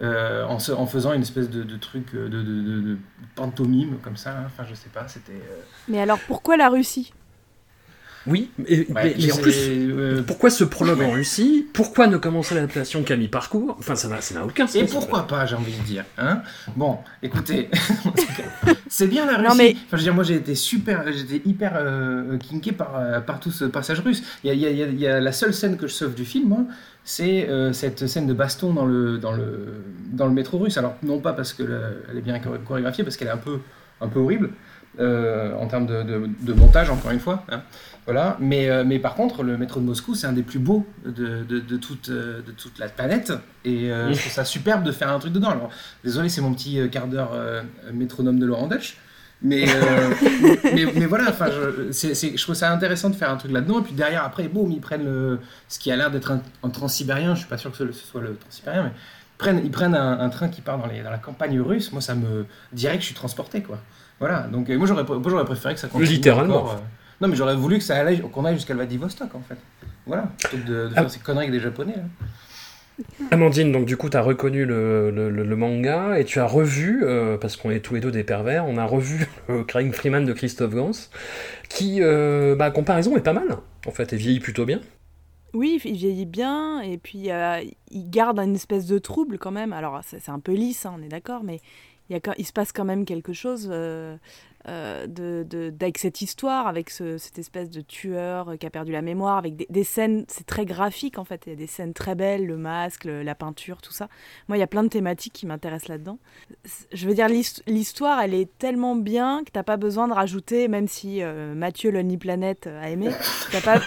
[0.01, 2.97] euh, en, faisant une espèce de, truc euh, de
[3.35, 4.31] pantomime comme ça.
[4.31, 4.43] hein.
[4.45, 5.31] Enfin, je sais pas, c'était.
[5.33, 7.13] euh, Mais alors, pourquoi la Russie?
[8.27, 11.65] Oui, mais, ouais, mais- je mais en plus, euh, pourquoi ce prologue en Russie?
[11.73, 13.75] Pourquoi ne commencer l'adaptation qu'à mi-parcours?
[13.79, 14.75] Enfin, ça n'a aucun sens.
[14.75, 16.03] Et pourquoi pas, j'ai envie de dire.
[16.17, 16.41] Hein?
[16.75, 17.69] Bon, écoutez,
[18.89, 19.47] c'est bien la Russie.
[19.49, 22.95] Non, mais- Enfin, je veux dire, moi j'ai été super, j'étais hyper euh, kinké par,
[22.97, 24.23] euh, par tout ce passage russe.
[24.43, 25.77] Il y a, il y a- il y a- il y a la seule scène
[25.77, 26.59] que je sauve du film, moi,
[27.03, 30.77] c'est euh, cette scène de baston dans le, dans, le, dans le métro russe.
[30.77, 31.69] Alors, non pas parce qu'elle
[32.15, 33.59] est bien choré- chorégraphiée, parce qu'elle est un peu,
[34.01, 34.49] un peu horrible.
[34.99, 37.45] euh, en termes de, de- de montage, encore une fois.
[37.51, 37.61] hein.
[38.07, 38.37] Voilà.
[38.39, 41.43] Mais, euh, mais par contre, le métro de Moscou, c'est un des plus beaux de,
[41.43, 43.33] de, de toute, euh, de toute la planète.
[43.65, 45.49] Et euh, je trouve ça superbe de faire un truc dedans.
[45.49, 45.69] Alors,
[46.05, 47.31] désolé, c'est mon petit quart d'heure
[47.93, 48.97] métronome de Laurent Dutch.
[49.43, 49.67] Mais,
[50.73, 53.81] mais, mais voilà, je, je trouve ça intéressant de faire un truc là-dedans.
[53.81, 56.69] Et puis derrière, après, boum, ils prennent le, ce qui a l'air d'être un, un
[56.69, 57.35] transsibérien.
[57.35, 59.93] Je suis pas sûr que ce, ce soit le transsibérien, mais ils prennent, ils prennent
[59.93, 61.91] un, un train qui part dans, les, dans la campagne russe.
[61.91, 63.77] Moi, ça me dirait que je suis transporté, quoi.
[64.19, 66.09] Voilà, donc euh, moi j'aurais moi, j'aurais préféré que ça continue.
[66.09, 66.57] Littéralement.
[66.57, 66.77] encore, euh,
[67.21, 69.57] Non, mais j'aurais voulu que ça aille, qu'on aille jusqu'à Vladivostok en fait.
[70.05, 71.01] Voilà, plutôt que de, de Ah.
[71.01, 71.95] faire ces conneries avec des Japonais.
[71.95, 72.03] Là.
[73.29, 76.47] Amandine, donc du coup, tu as reconnu le, le- le- le manga et tu as
[76.47, 79.91] revu, euh, parce qu'on est tous les deux des pervers, on a revu le Crying
[79.91, 80.91] Freeman de Christophe Gans,
[81.69, 84.79] qui, euh, bah, comparaison, est pas mal, en fait, et vieillit plutôt bien.
[85.53, 89.73] Oui, il vieillit bien et puis euh, il garde une espèce de trouble quand même.
[89.73, 91.61] Alors c'est un peu lisse, hein, on est d'accord, mais
[92.09, 94.17] il, y a, quand- il se passe quand même quelque chose euh,
[94.67, 99.01] de, de- avec cette histoire, avec ce- cette espèce de tueur qui a perdu la
[99.01, 102.15] mémoire, avec des, scènes, c'est très graphique en fait, il y a des scènes très
[102.15, 104.09] belles, le masque, la peinture, tout ça.
[104.47, 106.19] Moi, il y a plein de thématiques qui m'intéressent là-dedans.
[106.91, 110.67] Je veux dire, l'hist- l'histoire, elle est tellement bien que t'as pas besoin de rajouter,
[110.67, 113.09] même si euh, Mathieu Lonely Planet a aimé,
[113.51, 113.79] t'as pas,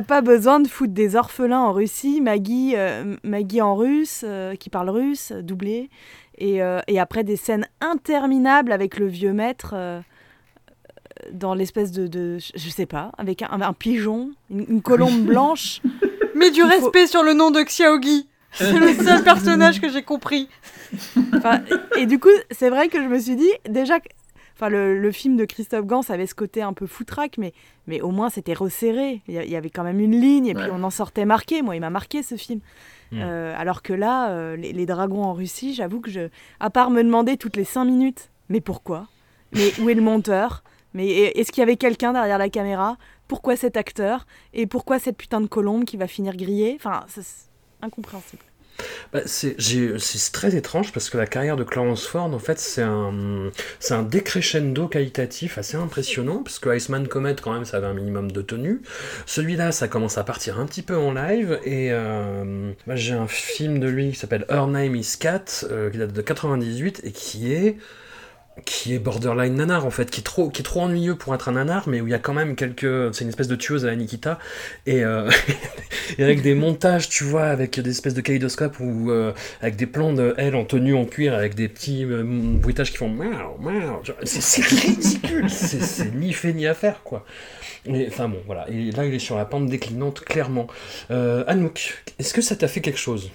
[0.02, 4.70] pas besoin de foutre des orphelins en Russie, Maggie, euh, Maggie en russe, euh, qui
[4.70, 5.90] parle russe, euh, doublé,
[6.42, 10.00] et, euh, et après des scènes interminables avec le vieux maître euh,
[11.32, 15.80] dans l'espèce de, de- je sais pas, avec un, un pigeon, une, une colombe blanche.
[16.34, 18.26] Mets du faut- respect sur le nom de Xiaogi.
[18.54, 20.48] C'est le seul personnage que j'ai compris.
[21.34, 21.60] Enfin,
[21.96, 24.08] et du coup, c'est vrai que je me suis dit, déjà, que-
[24.62, 27.52] enfin, le, le film de Christophe Gans avait ce côté un peu foutraque, mais,
[27.88, 29.20] mais au moins c'était resserré.
[29.26, 30.70] Il y, avait quand même une ligne, et puis Ouais.
[30.72, 31.62] on en sortait marqué.
[31.62, 32.60] Moi, il m'a marqué ce film.
[33.10, 33.20] Mm.
[33.20, 36.28] Euh, alors que là, euh, les, les dragons en Russie, j'avoue que je.
[36.60, 39.08] À part me demander toutes les cinq minutes, mais pourquoi?
[39.52, 40.62] Mais où est le monteur?
[40.94, 42.98] Mais est-ce qu'il y avait quelqu'un derrière la caméra?
[43.26, 44.26] Pourquoi cet acteur?
[44.52, 46.74] Et pourquoi cette putain de colombe qui va finir grillée?
[46.76, 47.24] Enfin, c'est
[47.80, 48.42] incompréhensible.
[49.12, 49.56] Bah, c'est
[50.32, 53.50] très étrange parce que la carrière de Clarence Ford, en fait, c'est un,
[53.90, 58.32] un décrescendo qualitatif assez impressionnant parce que Iceman Comet, quand même, ça avait un minimum
[58.32, 58.82] de tenue.
[59.26, 63.28] Celui-là, ça commence à partir un petit peu en live et euh, moi, j'ai un
[63.28, 67.12] film de lui qui s'appelle Her Name is Cat, euh, qui date de 98 et
[67.12, 67.76] qui est
[68.64, 71.48] qui est borderline nanar en fait, qui est trop, qui est trop ennuyeux pour être
[71.48, 73.84] un nanar, mais où il y a quand même quelques, c'est une espèce de tueuse
[73.84, 74.38] à la Nikita
[74.86, 75.30] et, euh,
[76.18, 80.12] avec des montages, tu vois, avec des espèces de kaléidoscopes ou euh, avec des plans
[80.12, 83.08] de elle en tenue en cuir, avec des petits euh, bruitages qui font
[84.24, 87.24] C'est ridicule, c'est ni fait ni à faire quoi.
[88.06, 88.68] Enfin bon, voilà.
[88.68, 90.66] Et là, il est sur la pente déclinante clairement.
[91.10, 93.30] Anouk, est-ce que ça t'a fait quelque chose?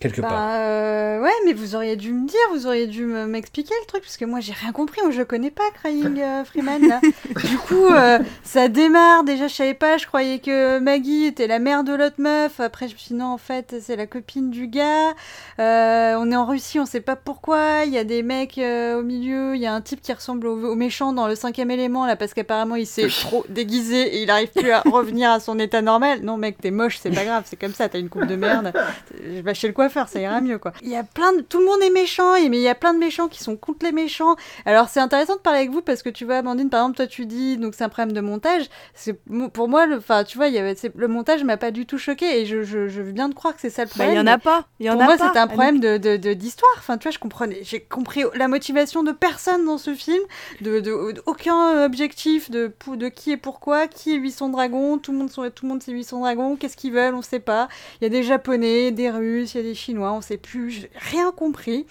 [0.00, 0.30] Quelque part.
[0.30, 3.86] Bah, euh, ouais, mais vous auriez dû me dire, vous auriez dû me- m'expliquer le
[3.86, 7.00] truc, parce que moi j'ai rien compris, moi je connais pas Crying euh, Freeman là.
[7.44, 11.58] du coup, euh, ça démarre, déjà je savais pas, je croyais que Maggie était la
[11.58, 14.50] mère de l'autre meuf, après je me suis dit non, en fait c'est la copine
[14.50, 15.10] du gars.
[15.58, 19.54] On est en Russie, on sait pas pourquoi, il y a des mecs au milieu,
[19.54, 22.16] il y a un type qui ressemble au, au méchant dans le cinquième élément là,
[22.16, 25.82] parce qu'apparemment il s'est trop déguisé et il arrive plus à revenir à son état
[25.82, 26.20] normal.
[26.22, 28.72] Non mec, t'es moche, c'est pas grave, c'est comme ça, t'as une coupe de merde.
[29.22, 30.72] Je vais chez le coiffeur, ça ira mieux quoi.
[30.82, 31.40] Il y a plein de...
[31.42, 33.84] Tout le monde est méchant, mais il y a plein de méchants qui sont contre
[33.84, 34.36] les méchants.
[34.66, 37.06] Alors c'est intéressant de parler avec vous parce que tu vois, Amandine, par exemple, toi
[37.06, 38.64] tu dis donc c'est un problème de montage.
[38.94, 39.18] C'est
[39.52, 39.96] pour moi, le...
[39.98, 40.74] enfin tu vois, il y avait...
[40.74, 43.34] c'est- le montage m'a pas du tout choqué et je, je, je veux bien te
[43.34, 44.14] croire que c'est ça le Bah, problème.
[44.14, 44.64] il y en a pas.
[44.80, 46.70] Il y en pour a moi, c'était un problème de de- de- d'histoire.
[46.78, 50.22] Enfin, tu vois, je comprenais, j'ai compris la motivation de personne dans ce film,
[50.60, 52.72] de, de, de- aucun objectif de
[53.14, 55.92] qui et pourquoi, qui est 800 dragons, tout le monde sont, tout le monde c'est
[55.92, 57.68] 800 dragons, qu'est-ce qu'ils veulent, on sait pas.
[58.00, 60.70] Il y a des Japonais, des Russes, il y a des Chinois, on sait plus,
[60.70, 61.86] j'ai rien compris.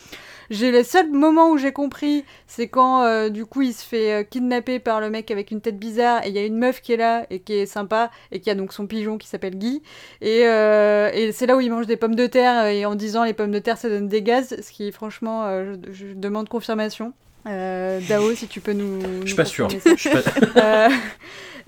[0.49, 4.13] J'ai le seul moment où j'ai compris, c'est quand euh, du coup il se fait
[4.13, 6.81] euh, kidnapper par le mec avec une tête bizarre et il y a une meuf
[6.81, 9.57] qui est là et qui est sympa et qui a donc son pigeon qui s'appelle
[9.57, 9.83] Guy
[10.21, 13.33] et, euh, c'est là où il mange des pommes de terre et en disant les
[13.33, 15.45] pommes de terre ça donne des gaz, ce qui franchement
[15.91, 17.13] je demande confirmation.
[17.47, 18.99] Euh, Dao, si tu peux nous.
[19.21, 19.67] Je suis pas sûr.
[20.11, 20.19] pas-
[20.61, 20.89] Euh,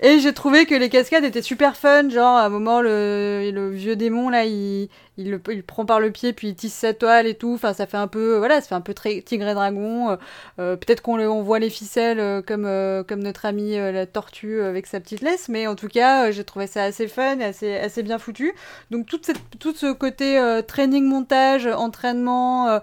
[0.04, 2.08] et j'ai trouvé que les cascades étaient super fun.
[2.10, 5.86] Genre, à un moment, le, le vieux démon, là, il, il, le, il le prend
[5.86, 7.52] par le pied, puis il tisse sa toile et tout.
[7.54, 10.10] Enfin, ça fait un peu, voilà, ça fait un peu très tigre et dragon.
[10.10, 10.16] Euh,
[10.58, 14.04] euh, Peut-être qu'on le- on voit les ficelles euh, comme, euh, comme notre ami la
[14.06, 15.48] tortue avec sa petite laisse.
[15.48, 18.52] Mais en tout cas, j'ai trouvé ça assez fun et assez, assez bien foutu.
[18.90, 22.80] Donc, toute cette, tout ce côté training, montage, entraînement.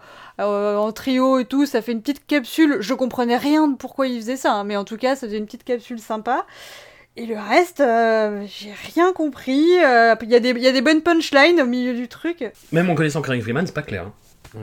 [0.47, 2.77] Euh, en trio et tout, ça fait une petite capsule.
[2.79, 5.37] Je comprenais rien de pourquoi il faisait ça, hein, mais en tout cas, ça faisait
[5.37, 6.45] une petite capsule sympa.
[7.17, 9.65] Et le reste, euh, j'ai rien compris.
[9.83, 12.45] Euh, Il y, a des- il y a des bonnes punchlines au milieu du truc.
[12.71, 14.03] Même en connaissant Craig Freeman, c'est pas clair.
[14.07, 14.13] hein.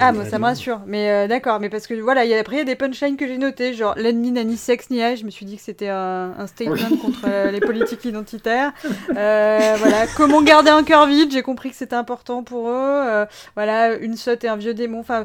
[0.00, 0.80] Ah, moi, ça me rassure.
[0.86, 2.74] Mais euh, d'accord, mais parce que voilà, il y a, après, il y a des
[2.76, 5.20] punchlines que j'ai notées, genre l'ennemi n'a ni sexe ni âge.
[5.20, 6.98] Je me suis dit que c'était un, un statement Oui.
[6.98, 8.72] contre euh, les politiques identitaires.
[9.16, 13.26] Euh, voilà, comment garder un cœur vide, j'ai compris que c'était important pour eux.
[13.54, 15.00] Voilà, une sotte et un vieux démon.
[15.00, 15.24] Enfin,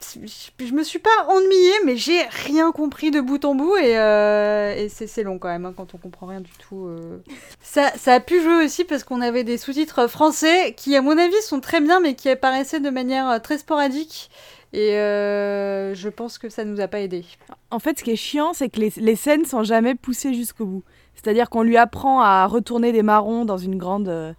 [0.00, 4.88] je, me suis pas ennuyée, mais j'ai rien compris de bout en bout et, euh,
[4.88, 6.86] c'est long quand même hein, quand on comprend rien du tout.
[6.86, 7.18] euh.
[7.62, 11.18] Ça, ça a pu jouer aussi parce qu'on avait des sous-titres français qui, à mon
[11.18, 14.30] avis, sont très bien, mais qui apparaissaient de manière euh, très sporadique.
[14.72, 17.24] Et je pense que ça nous a pas aidé.
[17.70, 20.66] En fait, ce qui est chiant, c'est que les, les scènes sont jamais poussées jusqu'au
[20.66, 20.84] bout.
[21.14, 24.34] C'est-à-dire qu'on lui apprend à retourner des marrons dans une grande,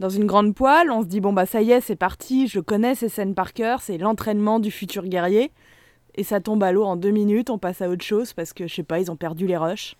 [0.00, 0.90] dans une grande poêle.
[0.90, 3.52] On se dit, bon, bah ça y est, c'est parti, je connais ces scènes par
[3.52, 5.50] cœur, c'est l'entraînement du futur guerrier.
[6.14, 8.66] Et ça tombe à l'eau en deux minutes, on passe à autre chose parce que,
[8.66, 9.94] je sais pas, ils ont perdu les rushs.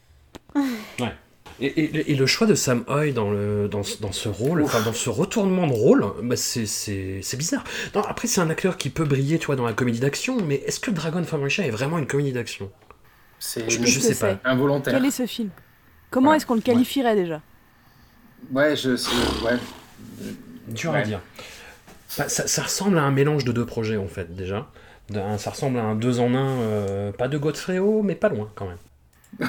[1.61, 4.63] Et, et- et le choix de Sam Hoy dans, le, dans, ce- dans ce rôle,
[4.63, 7.65] enfin dans ce retournement de rôle, bah c'est- c'est c'est bizarre.
[7.97, 10.57] Non, après, c'est un acteur qui peut briller, tu vois, dans la comédie d'action, mais
[10.67, 12.71] est-ce que Dragon Russia est vraiment une comédie d'action?
[13.41, 14.51] C'est Je, que sais c'est pas.
[14.51, 14.95] involontaire.
[14.95, 15.51] Quel est ce film?
[16.11, 16.37] Comment Voilà.
[16.37, 17.41] est-ce qu'on le qualifierait déjà?
[18.53, 19.11] Ouais, je sais.
[19.45, 19.59] Ouais.
[20.69, 21.03] Dur à Ouais.
[21.05, 21.21] dire.
[22.17, 24.69] Bah, ça, ça ressemble à un mélange de deux projets, en fait, déjà.
[25.39, 28.67] Ça ressemble à un deux en un, euh, pas de Godfrey, mais pas loin, quand
[28.67, 29.49] même.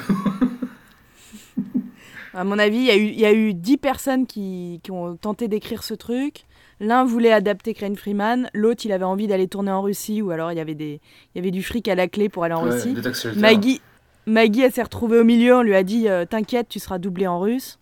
[2.32, 4.92] À mon avis, il y a eu, il y a eu 10 personnes qui, qui
[4.92, 6.44] ont tenté d'écrire ce truc.
[6.78, 10.52] L'un voulait adapter Crane Freeman, l'autre il avait envie d'aller tourner en Russie, ou alors
[10.52, 11.00] il y avait, des,
[11.34, 12.96] il y avait du fric à la clé pour aller en Ouais, Russie.
[13.36, 13.80] Maggie,
[14.26, 17.26] Maggie elle s'est retrouvée au milieu, on lui a dit euh, T'inquiète, tu seras doublé
[17.26, 17.78] en russe.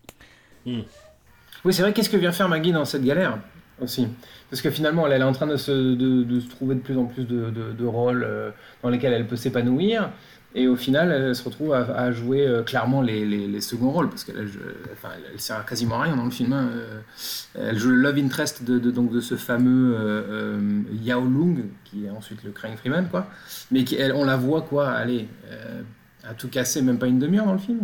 [1.65, 1.93] Oui, c'est vrai.
[1.93, 3.37] Qu'est-ce que vient faire Maggie dans cette galère
[3.81, 4.07] aussi?
[4.49, 7.85] Parce que finalement, elle, est en train de se, trouver de plus en plus de,
[7.85, 8.51] rôles euh,
[8.83, 10.09] dans lesquels elle peut s'épanouir.
[10.55, 14.23] Et au final, elle se retrouve à, jouer euh, clairement les, les- seconds rôles, parce
[14.23, 14.49] qu'elle elle,
[14.93, 16.53] enfin, elle, sert à quasiment rien dans le film.
[16.53, 16.69] hein.
[16.73, 17.01] Euh,
[17.69, 19.95] Elle joue le love interest de, donc de ce fameux
[21.03, 23.27] Yao Lung, qui est ensuite le Craig Freeman, quoi.
[23.69, 25.81] Mais qui, on la voit, quoi, allez, euh,
[26.27, 27.81] à tout casser, même pas une demi-heure dans le film.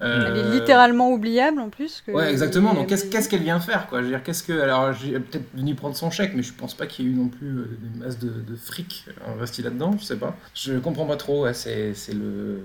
[0.00, 2.02] Elle Euh, est littéralement oubliable en plus.
[2.06, 2.74] Que Ouais, exactement.
[2.74, 4.00] Donc, qu'est-ce qu'elle vient faire, quoi?
[4.00, 4.52] Je veux dire, qu'est-ce que.
[4.60, 7.14] Alors, j'ai peut-être venu prendre son chèque, mais je pense pas qu'il y ait eu
[7.14, 10.36] non plus euh, une masse de, de fric investi là-dedans, je sais pas.
[10.54, 12.60] Je comprends pas trop, ouais, c'est le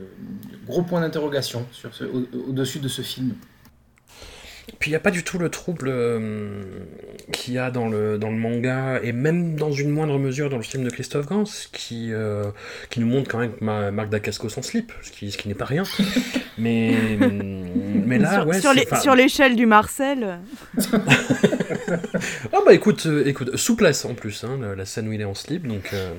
[0.68, 3.34] gros point d'interrogation sur au- au-dessus de ce film.
[4.78, 6.62] Puis il n'y a pas du tout le trouble euh,
[7.32, 10.58] qu'il y a dans le, dans le manga, et même dans une moindre mesure dans
[10.58, 12.46] le film de Christophe Gans, qui, euh,
[12.90, 15.54] qui nous montre quand même ma- Marc Dacascos sans slip, ce qui, ce qui n'est
[15.56, 15.84] pas rien.
[16.58, 16.94] Mais,
[18.06, 18.60] mais là, sur, ouais.
[18.60, 18.74] sur
[19.16, 20.40] les- l'échelle du Marcel.
[22.54, 25.26] Ah bah écoute, euh, écoute, souplesse en plus, hein, la, la scène où il est
[25.26, 25.90] en slip, donc...
[25.94, 26.12] euh,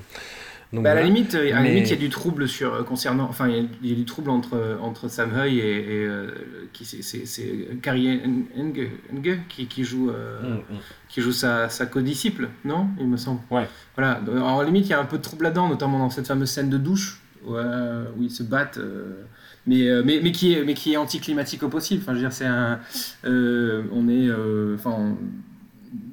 [0.73, 1.15] Donc, Bah, à la voilà.
[1.15, 3.69] limite, euh, à la limite, il y a du trouble sur euh, concernant, enfin, il
[3.83, 6.31] y y, a du trouble entre entre Sam Hui et, et, euh,
[6.73, 8.21] qui c'est Carrie
[8.57, 10.79] Enge, qui, qui joue euh, Mm, mm.
[11.09, 13.41] qui joue sa, sa co-disciple, non Il me semble.
[13.51, 13.67] Ouais.
[13.97, 14.21] Voilà.
[14.31, 16.29] Alors, à la limite, il y a un peu de trouble là-dedans, notamment dans cette
[16.29, 18.79] fameuse scène de douche où, euh, où ils se battent.
[18.79, 19.25] euh,
[19.67, 22.01] mais, mais, mais, qui est, mais qui est anticlimatique au possible.
[22.03, 22.79] Enfin, je veux dire, c'est un.
[23.25, 24.31] on est.
[24.75, 25.17] Enfin,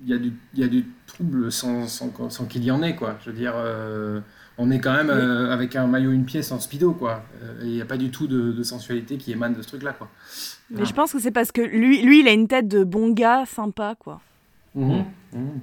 [0.03, 2.95] il y, a du- y a du trouble sans, sans, sans qu'il y en ait,
[2.95, 3.17] quoi.
[3.23, 3.53] Je veux dire,
[4.57, 7.23] on est quand même euh, avec un maillot une pièce en speedo, quoi.
[7.43, 9.93] Euh, Il n'y a pas du tout de, de sensualité qui émane de ce truc-là,
[9.93, 10.09] quoi.
[10.69, 13.11] Mais je pense que c'est parce que lui, lui, il a une tête de bon
[13.11, 14.21] gars sympa, quoi.
[14.75, 15.05] Mhm.
[15.33, 15.59] Mhm.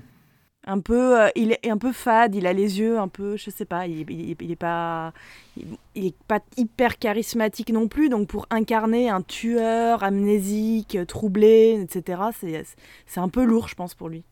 [0.67, 3.51] Un peu, euh, il est un peu fade, il a les yeux un peu, je
[3.51, 5.13] sais pas, il, il, il est pas,
[5.59, 8.09] il, il est pas hyper charismatique non plus.
[8.09, 12.65] Donc pour incarner un tueur amnésique, troublé, etc., c'est
[13.07, 14.25] c'est un peu lourd, je pense, pour lui.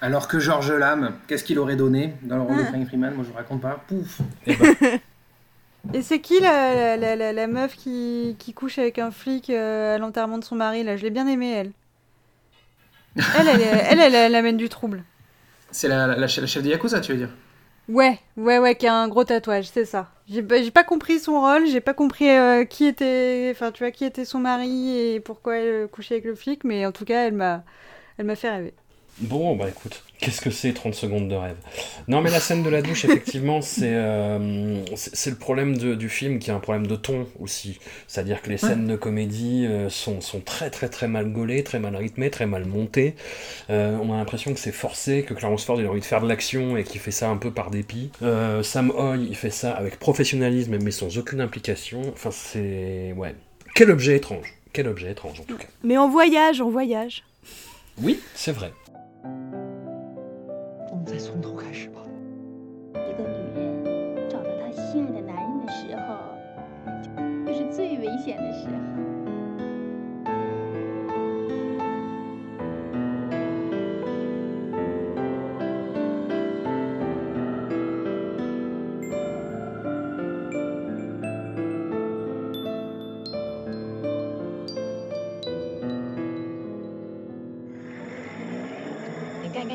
[0.00, 2.66] Alors que Georges Lame, qu'est-ce qu'il aurait donné dans le rôle de Ah.
[2.66, 3.82] Frank Freeman Moi, je vous raconte pas.
[3.88, 4.74] Pouf Eh ben,
[5.94, 9.94] Et c'est qui la, la, la, la meuf qui, qui couche avec un flic euh,
[9.94, 10.96] à l'enterrement de son mari là?
[10.96, 11.72] Je l'ai bien aimée elle.
[13.16, 15.02] Elle, elle, elle, elle, elle amène du trouble.
[15.70, 17.30] C'est la, la, la chef la chef des Yakuza, tu veux dire?
[17.88, 20.10] Ouais, ouais, ouais, qui a un gros tatouage, c'est ça.
[20.28, 23.82] J'ai pas j'ai pas compris son rôle, j'ai pas compris euh, qui était, enfin tu
[23.82, 27.06] vois, qui était son mari et pourquoi elle couchait avec le flic, mais en tout
[27.06, 27.64] cas, elle m'a,
[28.18, 28.74] elle m'a fait rêver.
[29.20, 31.56] Bon, bah écoute, qu'est-ce que c'est 30 secondes de rêve?
[32.06, 36.08] Non, mais la scène de la douche, effectivement, c'est euh, c'est le problème de- du
[36.08, 37.80] film qui a un problème de ton aussi.
[38.06, 41.80] C'est-à-dire que les scènes de comédie euh, sont, sont très très très mal gaulées, très
[41.80, 43.16] mal rythmées, très mal montées.
[43.70, 46.20] Euh, on a l'impression que c'est forcé, que Clarence Ford il a envie de faire
[46.20, 48.10] de l'action et qu'il fait ça un peu par dépit.
[48.62, 52.02] Sam Hoy, il fait ça avec professionnalisme mais sans aucune implication.
[52.12, 53.12] Enfin, c'est.
[53.16, 53.34] Ouais.
[53.74, 55.66] Quel objet étrange Quel objet étrange en tout cas.
[55.82, 57.24] Mais on voyage, on voyage.
[58.00, 58.72] Oui, c'est vrai.
[59.22, 62.00] 我们再从头开始吧。
[62.94, 66.16] 一个女人找到她心爱的男人的时候，
[67.46, 68.97] 就是最危险的时候。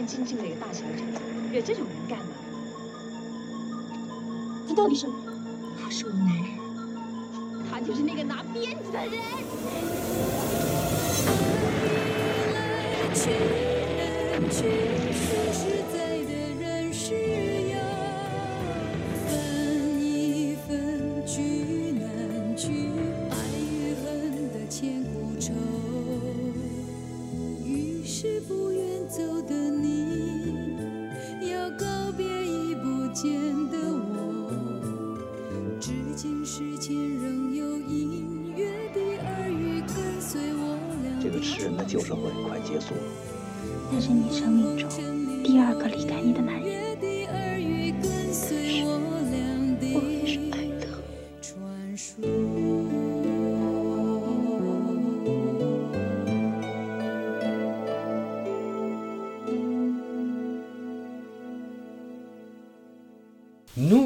[0.04, 1.04] 干干净净的一个大小姐，
[1.54, 2.26] 惹这种人干嘛？
[4.68, 5.08] 他到底是？
[5.82, 6.44] 他是我男人。
[7.72, 9.22] 他就是那个拿鞭子的人。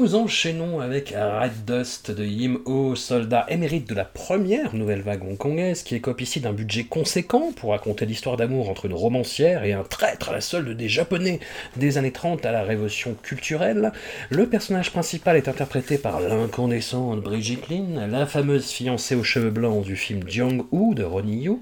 [0.08, 5.22] Nous enchaînons avec Red Dust de Yim Ho, soldat émérite de la première nouvelle vague
[5.22, 9.74] hongkongaise, qui écope ici d'un budget conséquent pour raconter l'histoire d'amour entre une romancière et
[9.74, 11.40] un traître à la solde des Japonais
[11.76, 13.92] des années 30 à la révolution culturelle.
[14.30, 19.84] Le personnage principal est interprété par l'incandescente Brigitte Lin, la fameuse fiancée aux cheveux blancs
[19.84, 21.58] du film Jong-Woo de Ronnie Yu,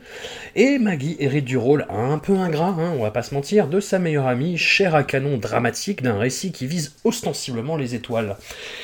[0.54, 3.80] et Maggie hérite du rôle un peu ingrat, hein, on va pas se mentir, de
[3.80, 8.35] sa meilleure amie, chère à canon dramatique d'un récit qui vise ostensiblement les étoiles.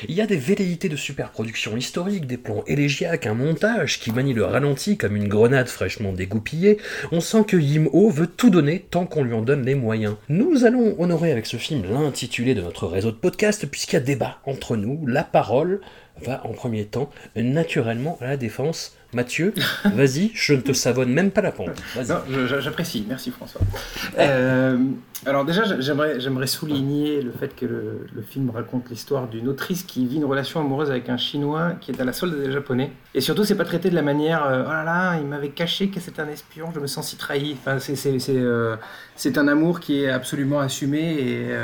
[0.07, 4.33] Il y a des velléités de superproduction historique, des plans élégiaques, un montage qui manie
[4.33, 6.77] le ralenti comme une grenade fraîchement dégoupillée.
[7.11, 10.15] On sent que Yim Ho veut tout donner tant qu'on lui en donne les moyens.
[10.29, 14.01] Nous allons honorer avec ce film l'intitulé de notre réseau de podcast puisqu'il y a
[14.01, 15.05] débat entre nous.
[15.07, 15.81] La parole
[16.21, 18.95] va en premier temps naturellement à la défense.
[19.13, 19.53] Mathieu,
[19.93, 21.71] vas-y, je ne te savonne même pas la pompe.
[22.07, 22.17] Non,
[22.59, 23.61] j'apprécie, merci François.
[24.19, 24.77] Euh,
[25.25, 30.05] alors déjà, j'aimerais, souligner le fait que le, le film raconte l'histoire d'une autrice qui
[30.05, 32.91] vit une relation amoureuse avec un Chinois qui est à la solde des Japonais.
[33.15, 35.89] Et surtout, c'est pas traité de la manière euh, oh là là, il m'avait caché
[35.89, 37.55] que c'était un espion, je me sens si trahi.
[37.59, 37.95] Enfin, c'est,
[38.29, 38.75] euh,
[39.15, 41.55] c'est un amour qui est absolument assumé et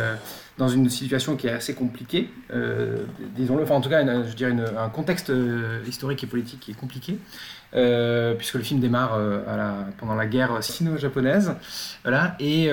[0.60, 2.98] dans une situation qui est assez compliquée, euh,
[3.38, 3.64] disons-le.
[3.64, 7.18] Enfin, en tout cas, je dirais un contexte euh, historique et politique qui est compliqué.
[7.76, 9.18] Euh, puisque le film démarre
[10.00, 11.54] pendant la guerre sino-japonaise.
[12.04, 12.36] Voilà.
[12.40, 12.68] Et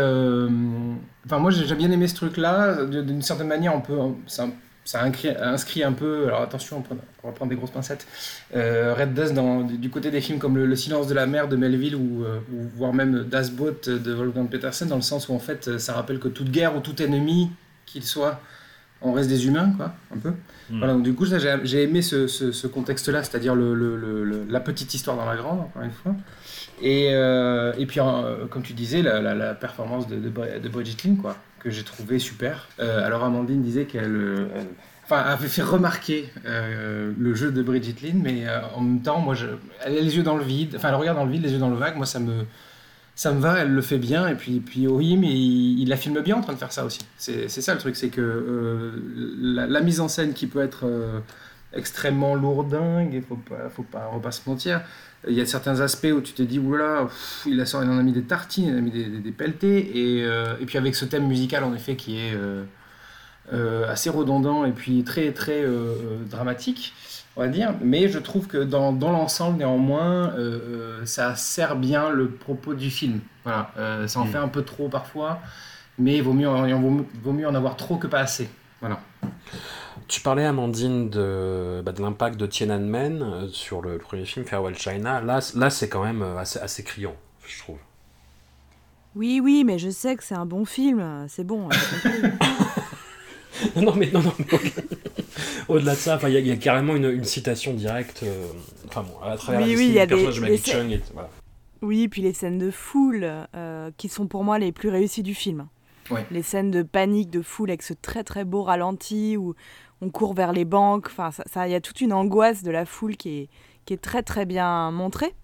[1.26, 2.84] enfin, moi, j'ai bien aimé ce truc-là.
[2.87, 4.51] D'une certaine manière, on peut, un
[4.84, 6.82] ça inscrit, un peu, alors attention,
[7.22, 8.07] on, va prendre des grosses pincettes,
[8.55, 9.34] Red Dust
[9.80, 12.68] du côté des films comme le, Le silence de la mer de Melville ou, ou
[12.76, 16.20] voire même Das Boot de Wolfgang Petersen, dans le sens où en fait ça rappelle
[16.20, 17.51] que toute guerre ou tout ennemi
[17.87, 18.41] qu'il soit,
[19.01, 20.30] on reste des humains, quoi, un peu.
[20.70, 20.78] Mm.
[20.78, 24.61] Voilà, donc du coup, j'ai j'ai aimé ce, ce- ce contexte-là, c'est-à-dire le, le- la
[24.61, 26.14] petite histoire dans la grande, encore une fois.
[26.82, 30.28] Et, euh, et puis, euh, comme tu disais, la, la- la performance de, de,
[30.59, 32.68] de Bridget Lin, quoi, que j'ai trouvé super.
[32.80, 34.66] Euh, alors, Amandine disait qu'elle elle-
[35.05, 39.20] enfin, avait fait remarquer euh, le jeu de Bridget Lin, mais euh, en même temps,
[39.20, 39.47] moi, je,
[39.84, 41.59] elle a les yeux dans le vide, enfin, elle regarde dans le vide, les yeux
[41.61, 42.45] dans le vague, moi, ça me,
[43.17, 46.37] ça me va, elle le fait bien, et puis, puis Ohim, il, la filme bien
[46.37, 47.01] en train de faire ça aussi.
[47.17, 48.93] C'est ça le truc, c'est que euh,
[49.41, 51.21] la, mise en scène qui peut être euh,
[51.73, 54.83] extrêmement lourdingue, il faut pas, faut pas, faut pas se mentir.
[55.27, 57.91] Il y a certains aspects où tu te dis, oulala, pff, il, a, sorti- il
[57.91, 60.67] en a mis des tartines, il en a mis des, des, pelletés, et, euh, et
[60.67, 62.37] puis avec ce thème musical, en effet, qui est
[63.89, 65.64] assez redondant et puis très, très
[66.29, 66.93] dramatique,
[67.37, 67.74] on va dire.
[67.82, 72.74] Mais je trouve que dans, dans l'ensemble, néanmoins, euh, euh, ça sert bien le propos
[72.74, 73.20] du film.
[73.45, 74.28] Voilà, Euh, ça en Mm.
[74.28, 75.41] fait un peu trop parfois,
[75.99, 78.49] mais il vaut mieux, en- il vaut, vaut mieux en avoir trop que pas assez.
[78.80, 79.01] Voilà.
[80.09, 85.20] Tu parlais, Amandine, de, bah, de l'impact de Tiananmen sur le premier film Farewell China.
[85.20, 87.16] Là, là c'est quand même assez, assez criant,
[87.47, 87.78] je trouve.
[89.16, 91.68] Oui, oui, mais je sais que c'est un bon film, c'est bon.
[93.74, 94.45] Non, non, mais, non, non, mais
[95.68, 98.22] au-delà de ça, enfin, il y, a- il y a carrément une, une citation directe,
[98.22, 98.47] euh,
[98.88, 100.90] enfin bon, à travers Oui, la oui, y a des- de Maggie des Chung.
[100.90, 101.28] Et, voilà.
[101.82, 105.34] Oui, puis les scènes de foule, euh, qui sont pour moi les plus réussies du
[105.34, 105.66] film.
[106.11, 106.24] Ouais.
[106.30, 109.55] Les scènes de panique, de foule, avec ce très très beau ralenti où
[110.01, 111.07] on court vers les banques.
[111.11, 113.49] Enfin, ça, ça- il y a toute une angoisse de la foule qui est,
[113.84, 115.34] qui est très très bien montrée.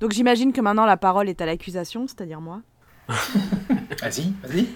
[0.00, 2.60] Donc j'imagine que maintenant la parole est à l'accusation, c'est-à-dire moi.
[4.00, 4.66] Vas-y, vas-y.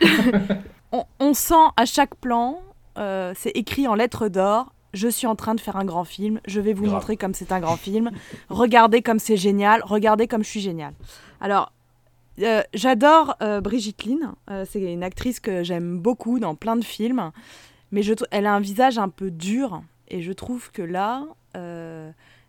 [0.92, 2.60] On, on sent à chaque plan,
[2.98, 4.72] euh, c'est écrit en lettres d'or.
[4.94, 6.40] Je suis en train de faire un grand film.
[6.46, 6.94] Je vais vous Grave.
[6.96, 8.10] montrer comme c'est un grand film.
[8.50, 9.82] Regardez comme c'est génial.
[9.84, 10.92] Regardez comme je suis génial.
[11.40, 11.72] Alors,
[12.40, 14.34] euh, j'adore euh, Brigitte Lin.
[14.50, 17.30] Euh, c'est une actrice que j'aime beaucoup dans plein de films.
[17.90, 19.82] Mais je, elle a un visage un peu dur.
[20.08, 21.24] Et je trouve que là,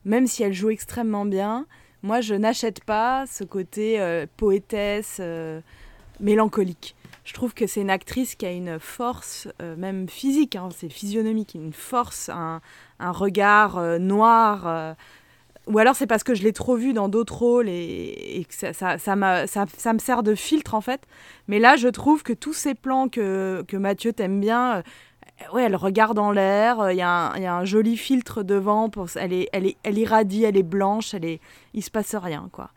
[0.06, 1.66] même si elle joue extrêmement bien,
[2.02, 5.22] moi, je n'achète pas ce côté poétesse,
[6.20, 6.96] mélancolique.
[7.24, 10.90] Je trouve que c'est une actrice qui a une force, euh, même physique, hein, c'est
[10.90, 12.62] physionomique, une force, un,
[13.00, 14.68] regard euh, noir.
[14.68, 14.94] euh,
[15.68, 18.98] ou alors c'est parce que je l'ai trop vue dans d'autres rôles et, que ça,
[18.98, 21.02] ça, me sert de filtre en fait.
[21.48, 24.84] Mais là, je trouve que tous ces plans que, que Mathieu t'aime bien,
[25.54, 29.98] ouais, elle regarde en l'air, il y, a un- joli filtre devant, pour, elle, elle
[29.98, 31.40] irradie, elle est blanche, elle est,
[31.74, 32.72] il se passe rien quoi.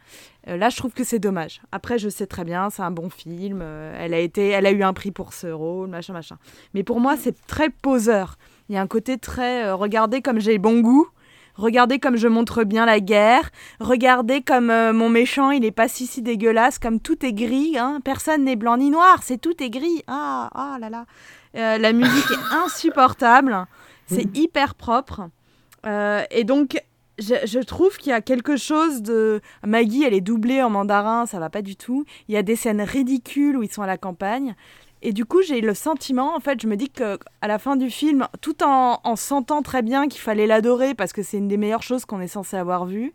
[0.49, 1.61] Euh, là, je trouve que c'est dommage.
[1.72, 3.61] Après, je sais très bien, c'est un bon film.
[3.62, 6.36] euh, elle a été, elle a eu un prix pour ce rôle, machin, machin.
[6.74, 8.36] Mais pour moi, c'est très poseur.
[8.68, 11.09] Il y a un côté très, euh, regardez comme j'ai bon goût.
[11.57, 13.51] Regardez comme je montre bien la guerre.
[13.80, 17.78] Regardez comme euh, mon méchant, il est pas si si dégueulasse, comme tout est gris.
[17.78, 18.01] Hein.
[18.05, 20.03] Personne n'est blanc ni noir, c'est tout est gris.
[20.07, 21.07] Ah, ah là là.
[21.57, 23.66] Euh, la musique est insupportable.
[24.07, 25.30] C'est hyper propre.
[25.86, 26.80] Euh, et donc,
[27.18, 29.40] je, trouve qu'il y a quelque chose de.
[29.66, 32.04] Maggie, elle est doublée en mandarin, ça va pas du tout.
[32.28, 34.54] Il y a des scènes ridicules où ils sont à la campagne.
[35.02, 37.76] Et du coup, j'ai le sentiment, en fait, je me dis que à la fin
[37.76, 41.48] du film, tout en, en sentant très bien qu'il fallait l'adorer parce que c'est une
[41.48, 43.12] des meilleures choses qu'on est censé avoir vues,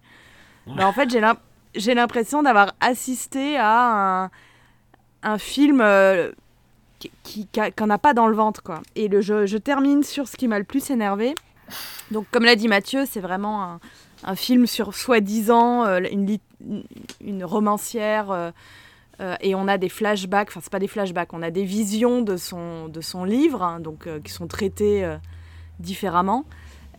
[0.68, 1.38] bah, en fait, j'ai l'im-
[1.76, 4.30] j'ai l'impression d'avoir assisté à
[5.24, 6.32] un, film euh,
[7.00, 7.48] qui- qui
[7.78, 8.82] qu'on n'a pas dans le ventre, quoi.
[8.96, 11.34] Et le, je, je termine sur ce qui m'a le plus énervé.
[12.12, 13.80] Donc, comme l'a dit Mathieu, c'est vraiment un,
[14.24, 16.00] un film sur soi-disant euh,
[17.22, 18.32] une, romancière.
[18.32, 18.52] euh,
[19.20, 22.22] euh, et on a des flashbacks, enfin, c'est pas des flashbacks, on a des visions
[22.22, 25.08] de son, de son livre, hein, donc, qui sont traitées
[25.80, 26.46] différemment.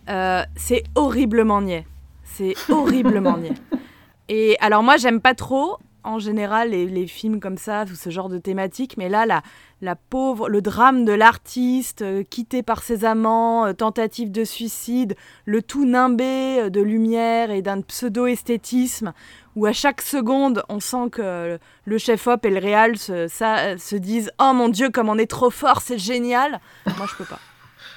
[0.07, 1.87] C'est horriblement niais.
[2.23, 3.55] C'est horriblement niais.
[4.29, 8.11] Et alors, moi, j'aime pas trop, en général, les, les films comme ça, ou ce
[8.11, 9.43] genre de thématique, mais là, la,
[9.83, 15.16] la pauvre, le drame de l'artiste, euh, quitté par ses amants, euh, tentative de suicide,
[15.45, 19.12] le tout nimbé euh, de lumière et d'un pseudo-esthétisme,
[19.57, 24.30] où à chaque seconde, on sent que le chef-op et le réal se, se disent
[24.41, 26.61] «Oh mon Dieu, comme on est trop fort, c'est génial!»
[26.97, 27.41] Moi, je peux pas.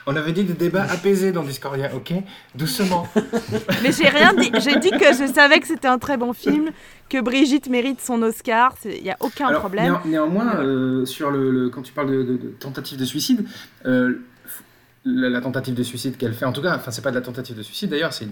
[0.07, 2.13] On avait dit des débats apaisés dans Discordia, ok
[2.53, 3.07] Doucement.
[3.83, 4.51] Mais j'ai rien dit.
[4.59, 6.69] J'ai dit que je savais que c'était un très bon film,
[7.09, 8.75] que Brigitte mérite son Oscar.
[8.85, 9.85] Il n'y a aucun Alors, problème.
[9.93, 13.45] néan- néanmoins, euh, sur le, le- quand tu parles de, de- de tentative de suicide,
[13.85, 14.19] euh,
[15.05, 16.45] la, la tentative de suicide qu'elle fait.
[16.45, 18.25] En tout cas, enfin, c'est pas de la tentative de suicide d'ailleurs, c'est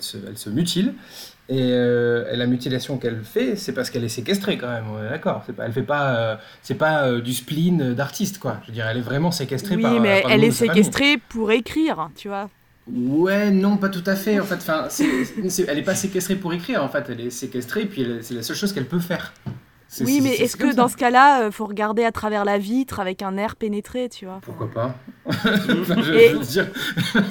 [0.00, 0.94] se, elle se mutile.
[1.50, 4.84] Et, euh, et la mutilation qu'elle fait, c'est parce qu'elle est séquestrée quand même.
[4.88, 5.42] on est D'accord.
[5.46, 8.58] C'est pas, elle fait pas, euh, c'est pas euh, du spleen d'artiste quoi.
[8.62, 10.00] Je veux dire, elle est vraiment séquestrée Oui, par.
[10.00, 12.48] mais par elle est séquestrée pour écrire, tu vois.
[12.92, 14.38] Ouais, non, pas tout à fait.
[14.38, 14.86] En fait, enfin,
[15.68, 16.84] elle est pas séquestrée pour écrire.
[16.84, 19.34] En fait, elle est séquestrée, puis c'est la seule chose qu'elle peut faire.
[19.92, 22.44] C'est- Oui, c'est- mais c'est- est-ce que dans ce cas-là, euh, faut regarder à travers
[22.44, 24.94] la vitre avec un air pénétré, tu vois Pourquoi pas
[25.28, 26.66] je, Et- je veux dire,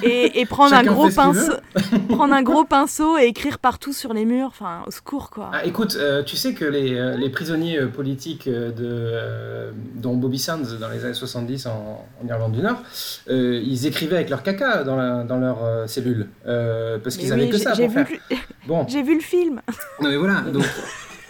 [0.02, 1.52] et, et prendre un gros pinceau,
[2.10, 5.50] prendre un gros pinceau et écrire partout sur les murs, enfin au secours quoi.
[5.54, 10.38] Ah, écoute, euh, tu sais que les, euh, les prisonniers politiques de, euh, dont Bobby
[10.38, 12.82] Sands dans les années 70 en, en Irlande du Nord,
[13.30, 17.22] euh, ils écrivaient avec leur caca dans, la- dans leur euh, cellule euh, parce Mais
[17.22, 18.18] qu'ils avaient oui, que j'ai- ça j'ai pour vu, faire.
[18.30, 18.36] le-
[18.66, 19.62] Bon, j'ai vu le film.
[20.02, 20.64] non, mais voilà, donc,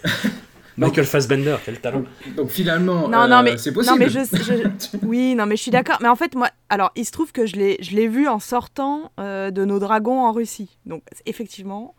[0.77, 2.03] Michael Fassbender, quel talent.
[2.35, 3.93] donc finalement, Non, euh, non, mais c'est possible.
[3.93, 5.97] Non, mais je, je- oui, non, mais je suis d'accord.
[6.01, 8.39] Mais en fait, moi, alors, il se trouve que je l'ai, je l'ai vu en
[8.39, 10.77] sortant euh, de nos dragons en Russie.
[10.85, 11.93] Donc, effectivement,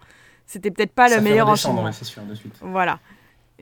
[0.47, 1.85] c'était peut-être pas Ça le meilleur enchaînement.
[1.85, 2.55] ouais, c'est sûr, de suite.
[2.61, 2.99] Voilà.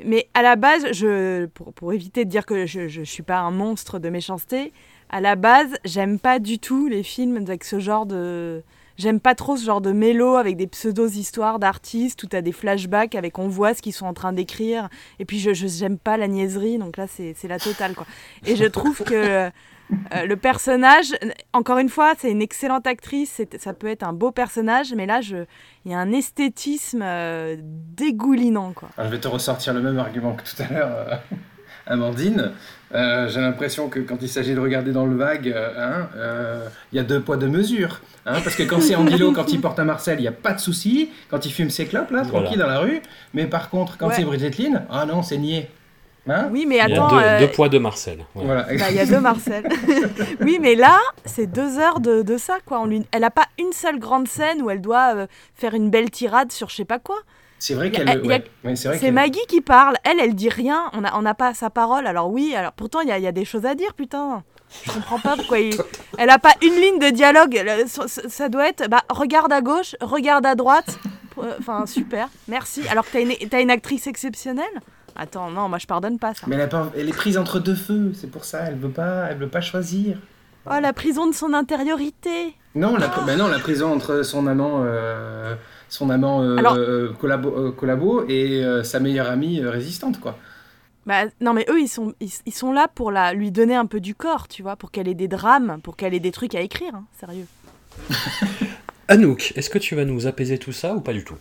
[0.04, 3.38] Mais à la base, je, pour, pour éviter de dire que je, je suis pas
[3.40, 4.72] un monstre de méchanceté,
[5.10, 8.62] à la base, j'aime pas du tout les films avec ce genre de.
[9.00, 13.14] J'aime pas trop ce genre de mélo avec des pseudo-histoires d'artistes où t'as des flashbacks
[13.14, 14.90] avec on voit ce qu'ils sont en train d'écrire.
[15.18, 18.06] Et puis, je j'aime pas la niaiserie, donc là, c'est la totale, quoi.
[18.44, 19.14] Et je trouve que
[20.14, 21.14] euh, le personnage,
[21.54, 25.20] encore une fois, c'est une excellente actrice, ça peut être un beau personnage, mais là,
[25.22, 28.90] il y a un esthétisme euh, dégoulinant, quoi.
[28.98, 31.16] Alors, je vais te ressortir le même argument que tout à l'heure, euh,
[31.90, 32.52] Amandine.
[32.94, 36.66] Euh, J'ai l'impression que quand il s'agit de regarder dans le vague, euh, hein, euh,
[36.92, 38.00] il y a deux poids, deux mesures.
[38.26, 40.52] hein, parce que quand c'est Anguilo, quand il porte un Marcel, il n'y a pas
[40.52, 41.10] de souci.
[41.30, 42.44] Quand il fume ses clopes, là, Voilà.
[42.46, 43.00] tranquille dans la rue.
[43.34, 44.14] Mais par contre, quand Ouais.
[44.16, 45.68] c'est Brigitte Lynn, ah non, c'est niais.
[46.28, 48.18] Hein Oui, mais Il y a attends, deux, euh, deux poids, deux Marcel.
[48.34, 48.44] Ouais.
[48.44, 48.62] Voilà.
[48.64, 49.64] bah, il y a deux Marcel.
[50.40, 52.80] oui, mais là, c'est deux heures de, de ça, quoi.
[52.80, 53.04] On lui...
[53.12, 56.52] Elle n'a pas une seule grande scène où elle doit euh, faire une belle tirade
[56.52, 57.16] sur je sais pas quoi.
[57.60, 58.08] C'est vrai a- qu'elle.
[58.08, 58.44] a- ouais.
[58.64, 59.94] Ouais, c'est Maggie qui parle.
[60.02, 60.90] Elle, elle dit rien.
[60.94, 62.06] On n'a on n'a pas sa parole.
[62.08, 64.42] Alors oui, alors pourtant, il y, a- y a des choses à dire, putain.
[64.86, 65.74] Je comprends pas pourquoi il...
[66.18, 67.60] Elle a pas une ligne de dialogue.
[68.06, 70.98] Ça, doit être, bah, regarde à gauche, regarde à droite.
[71.38, 72.82] Euh, Enfin, super, merci.
[72.88, 74.64] Alors que t'as une, t'as une actrice exceptionnelle?
[75.16, 76.42] Attends, non, moi je pardonne pas ça.
[76.46, 78.60] Mais elle, a pas- elle est prise entre deux feux, c'est pour ça.
[78.68, 80.18] Elle veut pas, elle veut pas choisir.
[80.70, 84.82] Oh, la prison de son intériorité Non, la, bah non, la prison entre son amant,
[84.84, 85.54] euh,
[85.90, 90.18] son amant euh, Alors- euh, collabo, euh, collabo et euh, sa meilleure amie euh, résistante,
[90.20, 90.38] quoi.
[91.06, 93.86] Bah, non, mais eux, ils sont, ils, ils sont là pour la, lui donner un
[93.86, 96.54] peu du corps, tu vois, pour qu'elle ait des drames, pour qu'elle ait des trucs
[96.54, 97.46] à écrire, hein, sérieux.
[99.08, 101.36] Anouk, est-ce que tu vas nous apaiser tout ça ou pas du tout?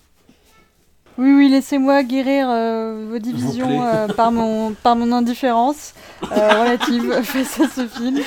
[1.20, 5.94] Oui, oui, laissez-moi guérir euh, vos divisions euh, par, mon, par mon indifférence
[6.24, 8.20] euh, relative face à ce film,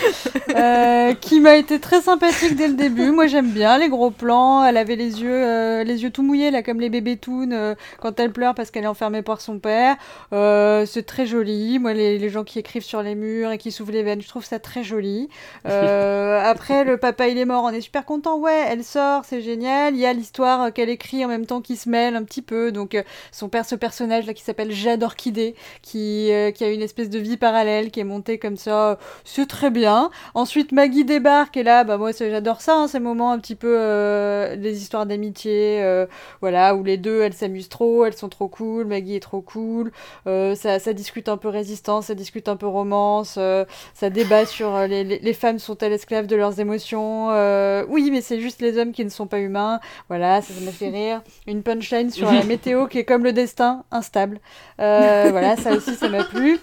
[1.23, 3.11] qui m'a été très sympathique dès le début.
[3.11, 4.63] Moi, j'aime bien les gros plans.
[4.63, 8.31] Elle avait les yeux, les yeux tout mouillés, là, comme les bébés toons, quand elle
[8.31, 9.97] pleure parce qu'elle est enfermée par son père.
[10.31, 11.79] C'est très joli.
[11.79, 14.29] Moi, les, les gens qui écrivent sur les murs et qui s'ouvrent les veines, je
[14.29, 15.31] trouve ça très joli.
[15.65, 17.65] Après, le papa, il est mort.
[17.65, 18.37] On est super content.
[18.37, 19.95] Ouais, elle sort, c'est génial.
[19.95, 22.71] Il y a l'histoire qu'elle écrit en même temps qui se mêle un petit peu.
[22.71, 26.71] Donc, euh, son père, ce personnage là qui s'appelle Jade Orchidée, qui, euh, qui a
[26.71, 28.99] une espèce de vie parallèle, qui est montée comme ça.
[29.25, 30.11] C'est très bien.
[30.35, 33.75] Ensuite, Maggie débarque et là, bah moi, j'adore ça, hein, ces moments un petit peu
[33.79, 36.07] euh, des histoires d'amitié, euh,
[36.41, 39.93] voilà, où les deux, elles s'amusent trop, elles sont trop cool, Maggie est trop cool.
[40.27, 43.65] Euh, ça, ça discute un peu résistance, ça discute un peu romance, euh,
[43.95, 47.31] ça débat sur euh, les, les, les femmes sont-elles esclaves de leurs émotions.
[47.31, 49.81] euh, oui, mais c'est juste les hommes qui ne sont pas humains.
[50.09, 51.23] Voilà, ça, ça m'a fait rire.
[51.47, 54.41] Une punchline sur la météo qui est comme le destin, instable.
[54.81, 56.59] Euh, voilà, ça aussi, ça m'a plu.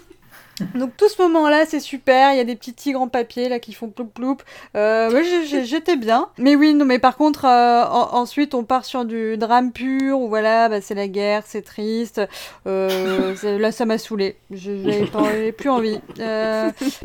[0.74, 2.32] Donc tout ce moment-là, c'est super.
[2.32, 4.36] Il y a des petits tigres en papier là qui font ploup ploup.
[4.76, 6.28] Euh, j'ai- j'ai- j'étais bien.
[6.38, 10.18] Mais oui, non, mais par contre, euh, en- ensuite, on part sur du drame pur
[10.20, 12.20] où voilà, bah, c'est la guerre, c'est triste.
[12.66, 14.36] Euh, là, ça m'a saoulé.
[14.50, 16.00] J'avais plus envie.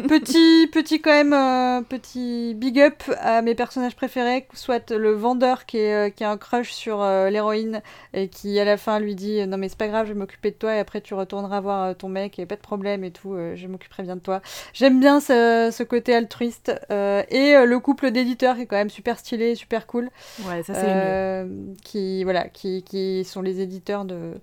[0.08, 5.78] Petit, petit quand même, petit big up à mes personnages préférés, soit le vendeur qui,
[5.78, 7.82] est, qui a un crush sur l'héroïne
[8.14, 10.52] et qui à la fin lui dit non mais c'est pas grave, je vais m'occuper
[10.52, 13.36] de toi et après tu retourneras voir ton mec et pas de problème et tout,
[13.46, 14.42] euh, je m'occuperai bien de toi.
[14.74, 18.76] J'aime bien ce, ce côté altruiste euh, et euh, le couple d'éditeurs qui est quand
[18.76, 20.10] même super stylé, super cool.
[20.48, 21.46] Ouais, ça c'est
[21.84, 24.34] qui voilà qui, qui sont les éditeurs de,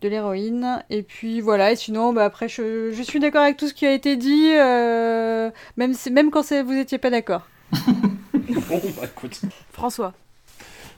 [0.00, 3.68] de l'héroïne et puis voilà et sinon bah, après je, je suis d'accord avec tout
[3.68, 7.46] ce qui a été dit euh, même si, même quand vous étiez pas d'accord
[8.68, 9.40] Bon, bah écoute.
[9.72, 10.14] François.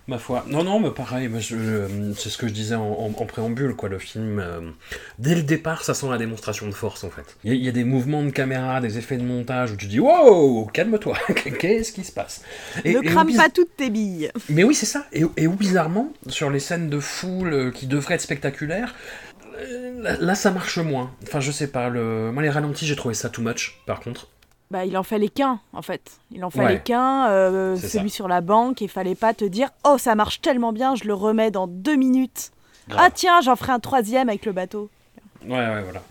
[0.08, 0.44] Ma foi.
[0.48, 3.26] Non, non, mais pareil, moi, je- je- c'est ce que je disais en, en- en
[3.26, 3.88] préambule, quoi.
[3.88, 4.60] Le film, euh,
[5.20, 7.36] dès le départ, ça sent la démonstration de force, en fait.
[7.44, 9.76] Il y, a- il y a des mouvements de caméra, des effets de montage où
[9.76, 11.16] tu dis Wow, calme-toi,
[11.60, 12.42] qu'est-ce qui se passe?
[12.84, 14.30] Et- ne et crame pas toutes tes billes.
[14.48, 15.06] Mais oui, c'est ça.
[15.12, 18.96] Et, et où bizarrement, sur les scènes de foule euh, qui devraient être spectaculaires,
[19.58, 21.12] euh, là, là, ça marche moins.
[21.22, 21.88] Enfin, je sais pas.
[21.88, 22.32] Le...
[22.32, 24.26] Moi, les ralentis, j'ai trouvé ça too much, par contre.
[24.70, 26.18] Bah, il en fallait qu'un, en fait.
[26.30, 26.82] Il en fallait Ouais.
[26.82, 28.16] qu'un, euh, C'est celui ça.
[28.16, 31.14] sur la banque, et fallait pas te dire Oh, ça marche tellement bien, je le
[31.14, 32.52] remets dans deux minutes.
[32.88, 33.02] Grave.
[33.06, 34.88] Ah, tiens, j'en ferai un troisième avec le bateau.
[35.44, 36.02] Ouais, ouais, voilà.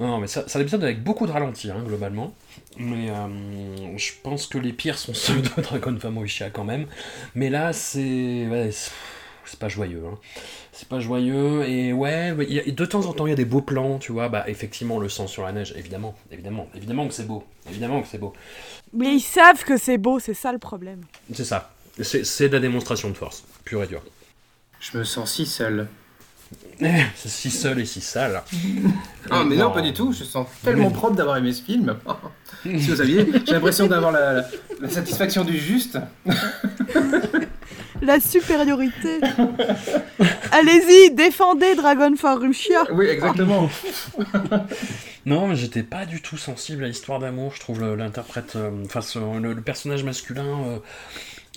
[0.00, 2.32] Non, mais ça, ça a l'épisode avec beaucoup de ralentis, hein, globalement.
[2.78, 6.86] Mais euh, je pense que les pires sont ceux de Dragon Famoisha quand même.
[7.34, 8.46] Mais là, c'est.
[8.48, 8.90] Ouais, c'est
[9.44, 10.02] c'est pas joyeux.
[10.06, 10.18] Hein.
[10.78, 11.64] C'est pas joyeux.
[11.68, 13.98] Et ouais, il y a- de temps en temps, il y a des beaux plans,
[13.98, 14.28] tu vois.
[14.28, 16.14] Bah, effectivement, le sang sur la neige, évidemment.
[16.30, 17.42] Évidemment, évidemment que c'est beau.
[17.68, 18.32] Évidemment que c'est beau.
[18.92, 21.00] Mais ils savent que c'est beau, c'est ça le problème.
[21.34, 21.72] C'est ça.
[22.00, 24.02] C'est c'est de la démonstration de force, pure et dure.
[24.78, 25.88] Je me sens si seul.
[26.80, 28.42] C'est si seul et si sale.
[29.30, 30.12] Ah, mais non, pas du tout.
[30.12, 31.94] Je sens tellement propre d'avoir aimé ce film.
[32.62, 34.48] si vous saviez, j'ai l'impression d'avoir la, la-
[34.80, 35.98] la satisfaction du juste.
[38.02, 39.20] La supériorité
[40.52, 43.68] Allez-y, défendez Dragon Farushia Oui, exactement.
[45.26, 47.52] Non, mais j'étais pas du tout sensible à l'histoire d'amour.
[47.54, 49.00] Je trouve l'interprète, euh, enfin
[49.38, 50.78] le, le personnage masculin, euh,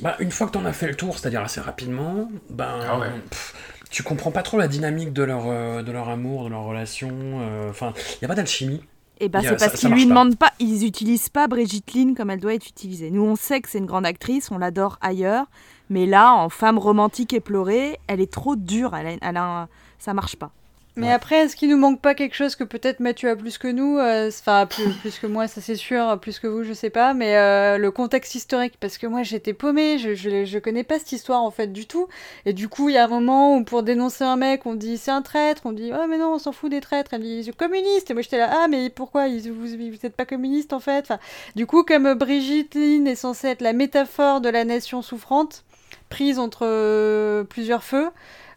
[0.01, 3.07] bah, une fois que t'en as fait le tour, c'est-à-dire assez rapidement, ben, Ah ouais.
[3.29, 3.53] pff,
[3.89, 7.09] tu comprends pas trop la dynamique de leur, euh, de leur amour, de leur relation.
[7.13, 8.81] euh, Enfin, il y a pas d'alchimie.
[9.21, 12.13] Et bah y a- c'est parce qu'ils lui demandent pas, ils utilisent pas Brigitte Lynn
[12.15, 13.09] comme elle doit être utilisée.
[13.11, 15.45] Nous on sait que c'est une grande actrice, on l'adore ailleurs,
[15.91, 19.43] mais là en femme romantique et pleurée, elle est trop dure, elle a, elle a
[19.43, 19.67] un-
[19.99, 20.49] ça marche pas.
[20.97, 21.13] Mais Ouais.
[21.13, 23.97] après, est-ce qu'il nous manque pas quelque chose que peut-être Mathieu a plus que nous
[23.97, 27.13] euh, Enfin, plus, plus que moi, ça c'est sûr, plus que vous, je sais pas.
[27.13, 30.99] Mais euh, le contexte historique, parce que moi j'étais paumée, je, je, je connais pas
[30.99, 32.07] cette histoire en fait du tout.
[32.45, 34.97] Et du coup, il y a un moment où pour dénoncer un mec, on dit
[34.97, 37.13] c'est un traître, on dit oh mais non, on s'en fout des traîtres.
[37.13, 38.11] Elle dit communiste.
[38.11, 39.29] Et moi j'étais là ah mais pourquoi?
[39.29, 41.05] Ils- vous, vous êtes pas communiste en fait?
[41.05, 41.19] Enfin,
[41.55, 45.63] Du coup, comme Brigitte Lynn est censée être la métaphore de la nation souffrante,
[46.11, 48.09] prise entre euh, plusieurs feux.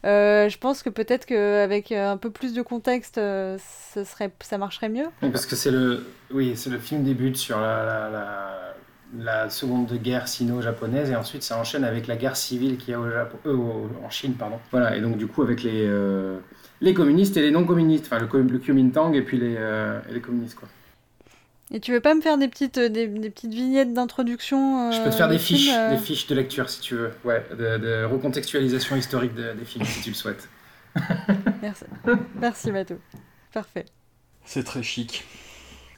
[0.05, 4.31] Euh, je pense que peut-être qu'avec euh, un peu plus de contexte, euh, ça, serait,
[4.41, 5.07] ça marcherait mieux.
[5.23, 8.75] Oui, Parce que c'est le, oui, le film débute sur la, la,
[9.19, 13.01] la, seconde guerre sino-japonaise et ensuite ça enchaîne avec la guerre civile qu'il y a
[13.01, 14.59] au en Chine, pardon.
[14.71, 15.89] Voilà, et donc du coup avec les,
[16.83, 20.59] les communistes et les non-communistes, enfin le, le Kuomintang et puis les, et les communistes
[20.59, 20.69] quoi.
[21.71, 24.99] Et tu veux pas me faire des petites, euh, des, des petites vignettes d'introduction Je
[25.01, 27.45] euh, peux te faire des fiches, euh, des fiches de lecture si tu veux, ouais,
[27.51, 30.49] de, de recontextualisation historique de- des films si tu le souhaites.
[31.63, 31.85] Merci,
[32.41, 32.95] Merci Matou.
[33.53, 33.87] Parfait.
[34.45, 35.25] C'est très chic.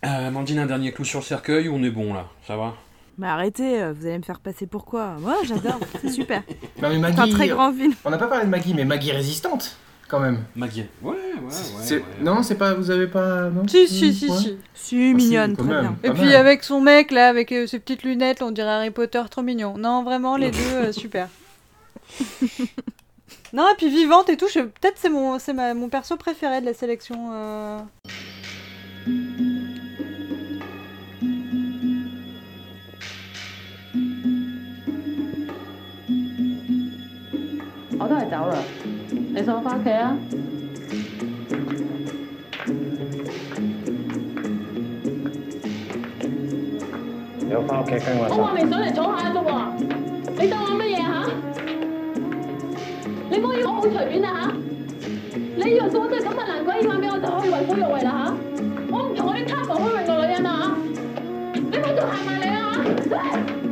[0.04, 2.26] Euh, Mandine, un dernier clou sur le cercueil ou on est bon là?
[2.46, 2.74] Ça va?
[3.18, 5.16] Mais arrêtez, euh, vous allez me faire passer pour quoi?
[5.20, 6.42] Moi j'adore, c'est super.
[6.82, 7.92] Non mais C'est Maggie, un très grand film.
[8.04, 9.76] on n'a pas parlé de Maggie, mais Maggie résistante
[10.08, 10.38] quand même.
[10.54, 10.84] Maggie.
[11.02, 12.02] Ouais, ouais, ouais.
[12.20, 14.36] Non, c'est pas, vous avez pas, non Si, si, si, Ouais.
[14.38, 14.56] si.
[14.74, 15.80] Si, mignonne, très même.
[15.80, 15.96] bien.
[16.04, 16.34] Et puis mal.
[16.36, 19.76] avec son mec là, avec euh, ses petites lunettes, on dirait Harry Potter, trop mignon.
[19.78, 21.28] Non, vraiment, les deux, euh, super.
[23.52, 26.60] non, et puis vivante et tout, je- peut-être c'est mon, c'est ma- mon perso préféré
[26.60, 27.30] de la sélection.
[27.32, 27.78] euh.
[39.36, 40.16] 你送我翻屋企啊！
[47.50, 49.50] 有翻屋企跟我我話未上嚟坐下啫喎，
[50.42, 51.08] 你當我乜嘢嚇？
[53.30, 54.52] 你唔好以為我好隨便啊嚇！
[55.56, 56.46] 你以為個個都係咁啊？
[56.48, 58.34] 難鬼以晚俾我就可以為所欲為啦嚇！
[58.90, 61.60] 我唔同我啲貪圖虛榮嘅女人啊嚇！
[61.70, 63.65] 你唔好再行埋嚟啊！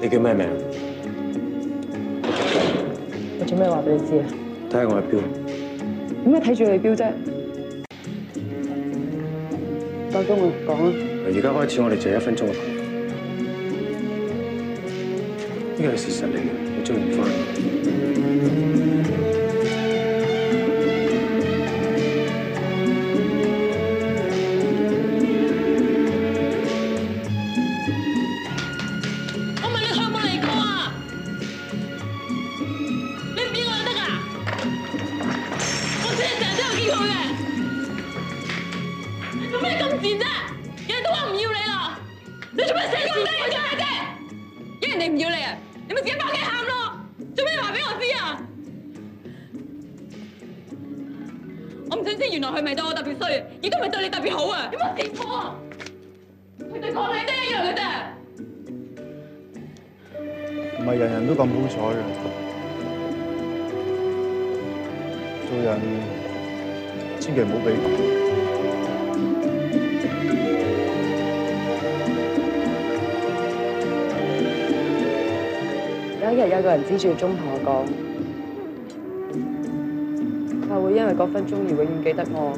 [0.00, 0.46] 你叫咩名？
[3.40, 4.24] 我做咩話俾你知啊？
[4.70, 5.20] 睇下我嘅表。
[6.24, 7.04] 點解睇住你表啫？
[10.12, 10.92] 夠鐘啦，講啊！
[11.26, 12.74] 由而家開始，我哋就係一分鐘嘅朋友。
[15.76, 16.38] 呢個係事實嚟嘅，
[16.76, 17.33] 你追唔翻。
[76.54, 77.82] 有一個人支住鐘同我講，
[80.70, 82.54] 佢會因為嗰分鐘而永遠記得我。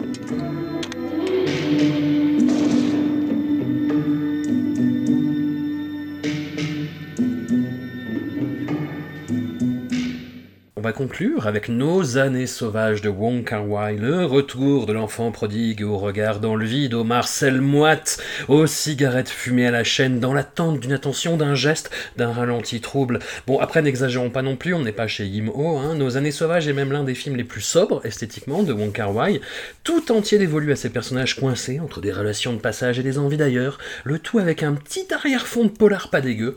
[10.96, 15.98] Conclure avec Nos années sauvages de Wong Kar Wai, le retour de l'enfant prodigue au
[15.98, 18.16] regard dans le vide, au Marcel moite,
[18.48, 23.18] aux cigarettes fumées à la chaîne, dans l'attente d'une attention, d'un geste, d'un ralenti trouble.
[23.46, 25.96] Bon, après, n'exagérons pas non plus, on n'est pas chez Yim Ho, hein.
[25.96, 29.14] Nos années sauvages est même l'un des films les plus sobres esthétiquement de Wong Kar
[29.14, 29.42] Wai,
[29.84, 33.36] tout entier dévolu à ces personnages coincés entre des relations de passage et des envies
[33.36, 36.56] d'ailleurs, le tout avec un petit arrière-fond de polar pas dégueu.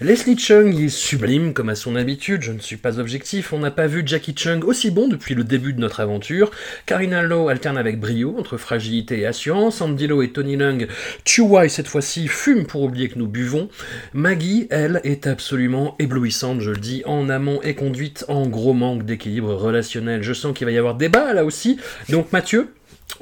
[0.00, 3.58] Leslie Chung y est sublime comme à son habitude, je ne suis pas objectif, on
[3.58, 6.50] n'a pas vu Jackie Chung aussi bon depuis le début de notre aventure.
[6.86, 9.80] Karina Lowe alterne avec brio entre fragilité et assurance.
[9.80, 10.86] Andy Lo et Tony Lung,
[11.24, 13.68] Chuwai cette fois-ci, fument pour oublier que nous buvons.
[14.12, 19.04] Maggie, elle, est absolument éblouissante, je le dis, en amont et conduite en gros manque
[19.04, 20.22] d'équilibre relationnel.
[20.22, 21.78] Je sens qu'il va y avoir débat là aussi.
[22.08, 22.72] Donc Mathieu,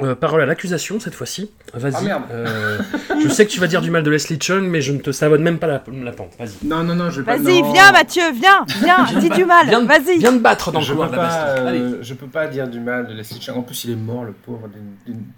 [0.00, 1.50] euh, parole à l'accusation cette fois-ci.
[1.74, 1.94] Vas-y.
[1.96, 2.22] Ah, merde.
[2.30, 2.78] Euh,
[3.22, 5.12] je sais que tu vas dire du mal de Leslie Chung, mais je ne te
[5.12, 6.32] savonne même pas la, la pente.
[6.38, 6.66] Vas-y.
[6.66, 7.36] Non, non, non, je vais pas.
[7.36, 7.72] Vas-y, non.
[7.72, 10.18] viens Mathieu, viens, viens, dis du mal, vas-y.
[10.18, 12.46] Viens de battre dans le je couloir peux, de la pas, euh, je peux pas
[12.48, 13.56] dire du mal de Leslie Chung.
[13.56, 14.68] En plus, il est mort, le pauvre,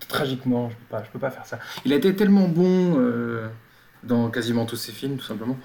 [0.08, 0.70] tragiquement.
[0.70, 1.58] Je peux pas, je peux pas faire ça.
[1.84, 3.46] Il a été tellement bon euh,
[4.02, 5.56] dans quasiment tous ses films, tout simplement.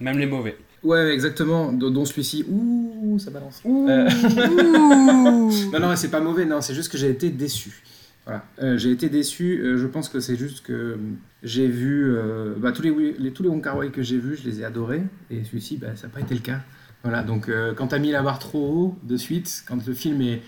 [0.00, 0.56] Même les mauvais.
[0.82, 1.72] Ouais, exactement.
[1.72, 2.44] Dont celui-ci.
[2.48, 3.62] Ouh, ça balance.
[3.64, 4.08] Euh,
[5.72, 6.44] non, non, c'est pas mauvais.
[6.44, 7.82] Non, c'est juste que j'ai été déçu.
[8.26, 8.44] Voilà.
[8.62, 9.58] Euh, j'ai été déçu.
[9.60, 10.96] euh, je pense que c'est juste que euh,
[11.42, 13.50] j'ai vu euh, bah, tous les, les- tous les
[13.90, 15.02] que j'ai vus, je les ai adorés.
[15.30, 16.60] Et celui-ci, bah, ça n'a pas été le cas.
[17.02, 17.22] Voilà.
[17.22, 20.42] Donc, quand t'as mis la barre trop haut de suite, quand le film est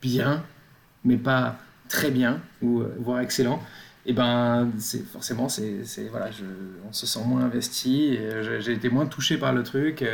[0.00, 0.42] bien,
[1.04, 1.58] mais pas
[1.88, 3.62] très bien ou voire excellent,
[4.06, 6.30] et ben c'est forcément c'est voilà,
[6.88, 8.18] on se sent moins investi.
[8.60, 10.04] j'ai- été moins touché par le truc.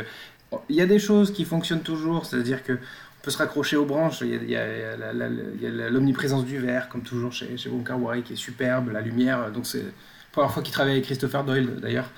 [0.69, 2.77] Il y a des choses qui fonctionnent toujours, c'est-à-dire que
[3.25, 4.21] peut se raccrocher aux branches.
[4.21, 8.37] Il y a, l'omniprésence du verre, comme toujours chez, chez Wong Kar Wai, qui est
[8.37, 9.51] superbe, la lumière.
[9.51, 9.91] Donc c'est la
[10.31, 12.09] première fois qu'il travaille avec Christopher Doyle d'ailleurs.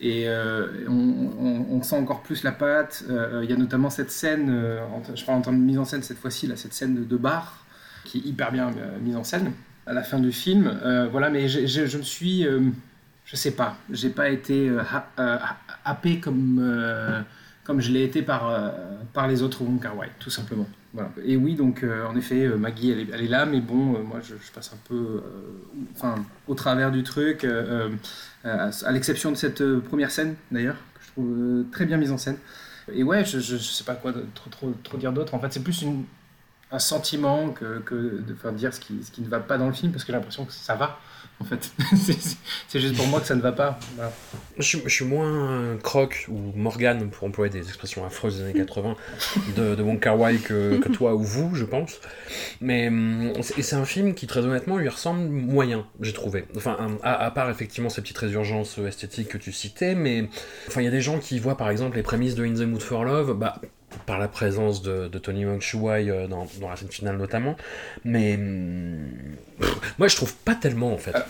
[0.00, 3.04] Et euh, on, on- on sent encore plus la patte.
[3.08, 4.80] Euh, il y a notamment cette scène, euh,
[5.14, 7.64] je parle en termes de mise en scène cette fois-ci, cette scène de, de bar,
[8.04, 9.52] qui est hyper bien euh, mise en scène
[9.86, 10.66] à la fin du film.
[10.84, 12.60] Euh, voilà, mais je me suis, euh,
[13.24, 17.20] je sais pas, j'ai pas été euh, ha- euh, ha- happé comme, euh,
[17.66, 18.70] comme je l'ai été par, euh,
[19.12, 20.68] par les autres Wong Kar Wai, tout simplement.
[20.94, 21.10] Voilà.
[21.24, 24.34] Et oui, donc euh, en effet, euh, Maggie, elle est, là, mais bon, moi je,
[24.54, 25.22] passe un peu
[25.94, 26.14] enfin,
[26.46, 27.44] au travers du truc,
[28.44, 32.38] à, l'exception de cette première scène d'ailleurs, que je trouve très bien mise en scène.
[32.92, 35.34] Et ouais, je, je, sais pas quoi trop, trop, trop dire d'autre.
[35.34, 35.84] En fait, c'est plus
[36.70, 39.66] un sentiment que, que de faire dire ce qui, ce qui ne va pas dans
[39.66, 41.00] le film, parce que j'ai l'impression que ça va,
[41.40, 41.70] en fait.
[42.68, 43.78] c'est juste pour moi que ça ne va pas.
[44.58, 48.96] Je, suis- moins Croc ou Morgan, pour employer des expressions affreuses des années 80,
[49.56, 52.00] de, de Wong Kar Wai que, toi ou vous, je pense.
[52.60, 56.44] Mais hum, c'est un film qui, très honnêtement, lui ressemble moyen, j'ai trouvé.
[56.56, 60.28] Enfin, à part effectivement ces petites résurgences esthétiques que tu citais, mais
[60.68, 62.60] enfin, il y a des gens qui voient par exemple les prémices de In the
[62.66, 63.60] Mood for Love, bah,
[64.04, 67.56] par la présence de, Tony Wong Shuai euh, dans, dans la scène finale notamment,
[68.04, 69.06] mais hum,
[69.98, 71.14] moi je trouve pas tellement en fait.
[71.14, 71.20] Euh,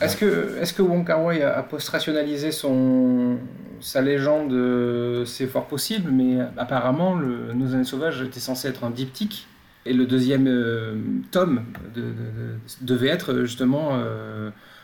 [0.60, 3.38] Est-ce que, Wong Kar Wai a, post-rationalisé son,
[3.80, 8.84] sa légende euh, C'est fort possible, mais apparemment, le, Nos années sauvages était censé être
[8.84, 9.46] un diptyque.
[9.88, 11.62] Et le deuxième tome
[11.94, 13.92] de- de- de- devait être justement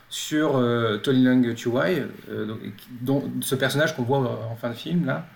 [0.09, 0.53] sur
[1.03, 1.43] Tony Leung
[2.47, 2.59] donc-
[3.01, 4.19] dont, ce personnage qu'on voit
[4.49, 5.27] en fin de film, là,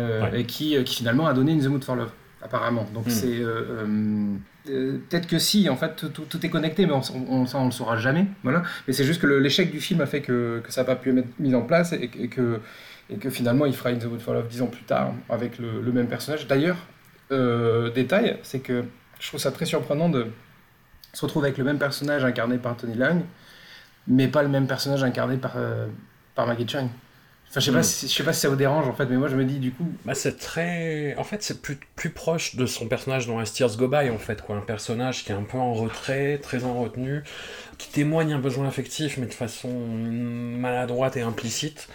[0.00, 0.40] Ouais.
[0.40, 2.12] et qui, euh, qui finalement a donné In the Mood for Love,
[2.42, 2.86] apparemment.
[2.94, 3.10] Donc Hmm.
[3.10, 3.38] c'est...
[3.40, 4.34] euh, euh,
[4.68, 7.70] euh, Peut-être que si, en fait, tout, est connecté, mais on, on, ça, on le
[7.72, 8.26] saura jamais.
[8.44, 8.62] Voilà.
[8.86, 11.16] Mais c'est juste que l'échec du film a fait que, que ça n'a pas pu
[11.18, 12.60] être mis en place et, que- et que,
[13.10, 15.58] et que finalement il fera In the Mood for Love dix ans plus tard avec
[15.58, 16.46] le, le même personnage.
[16.46, 16.76] D'ailleurs,
[17.32, 18.84] euh, détail, c'est que
[19.20, 20.26] je trouve ça très surprenant de
[21.12, 23.22] se retrouver avec le même personnage incarné par Tony Leung,
[24.06, 25.86] mais pas le même personnage incarné par, euh,
[26.34, 26.88] par Maggie Chung.
[27.52, 27.82] Enfin, je sais, pas Mm.
[27.82, 29.58] si, je sais pas si ça vous dérange en fait, mais moi je me dis
[29.58, 29.86] du coup.
[30.06, 31.14] Bah, c'est très.
[31.18, 34.18] En fait, c'est plus, plus proche de son personnage dans As Tears Go By, en
[34.18, 34.56] fait, quoi.
[34.56, 37.22] Un personnage qui est un peu en retrait, très en retenue,
[37.78, 41.88] qui témoigne un besoin affectif, mais de façon maladroite et implicite.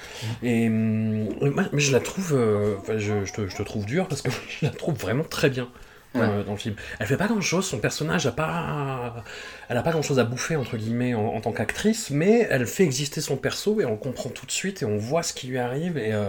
[0.43, 2.34] Et hum, moi, mais je la trouve.
[2.36, 5.24] euh, enfin, je, je te, je te trouve dur parce que je la trouve vraiment
[5.24, 5.70] très bien.
[6.18, 6.38] Dans, Ouais.
[6.38, 6.76] le- dans le film.
[6.99, 9.24] Elle fait pas grand chose, son personnage a pas,
[9.70, 12.68] elle a pas grand chose à bouffer entre guillemets en, en tant qu'actrice, mais elle
[12.68, 15.47] fait exister son perso et on comprend tout de suite et on voit ce qui
[15.47, 16.26] lui arrive et, euh,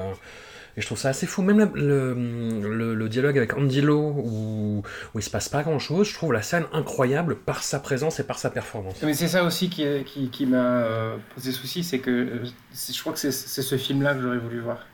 [0.77, 1.43] et je trouve ça assez fou.
[1.43, 4.83] Même la- le, le- le dialogue avec Andy Lau où,
[5.15, 8.21] où il se passe pas grand chose, je trouve la scène incroyable par sa présence
[8.21, 8.95] et par sa performance.
[9.03, 12.45] Mais c'est ça aussi qui, qui, qui m'a euh, posé souci, c'est que euh,
[12.93, 14.87] je crois que c'est ce film-là que j'aurais voulu voir.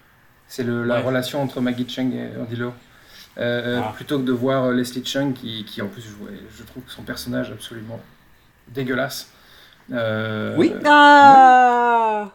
[0.48, 1.00] C'est la Ouais.
[1.00, 2.72] relation entre Maggie Chung et Andy Lau.
[3.38, 3.92] Euh, Ah.
[3.94, 7.02] Plutôt que de voir euh, Leslie Chung qui, qui en plus jouait, je trouve son
[7.02, 8.00] personnage absolument
[8.68, 9.28] dégueulasse.
[9.92, 10.72] Euh, Oui.
[10.84, 12.30] Ah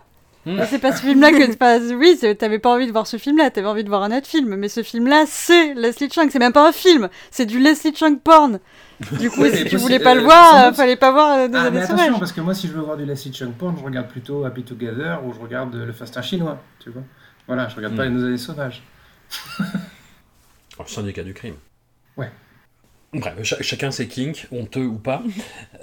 [0.46, 0.58] Hmm.
[0.70, 1.54] C'est pas ce film-là que.
[1.58, 4.26] pas- oui, t'avais pas envie de voir ce film-là, t'avais envie de voir un autre
[4.26, 4.56] film.
[4.56, 6.30] Mais ce film-là, c'est Leslie Chung.
[6.32, 8.60] C'est même pas un film, c'est du Leslie Chung porn.
[9.20, 11.58] Du coup, Ouais, si tu voulais pas le voir, euh, fallait pas voir euh, des
[11.58, 12.20] Ah, mais attention, sauvages.
[12.20, 14.64] parce que moi, si je veux voir du Leslie Chung porn, je regarde plutôt Happy
[14.64, 17.04] Together ou je regarde Le Festin chinois, tu vois.
[17.46, 18.14] Voilà, je regarde pas Mm.
[18.14, 18.82] les Nos années sauvages.
[20.80, 21.56] Oh, syndicat du crime.
[22.18, 22.30] Ouais.
[23.14, 25.24] Bref, cha- chacun ses kinks, honteux ou pas.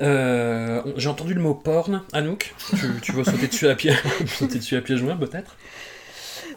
[0.00, 2.54] Euh, J'ai entendu le mot porn, Anouk.
[2.70, 3.92] Tu, tu veux sauter dessus à pied,
[4.26, 5.56] sauter dessus à pieds joints, peut-être?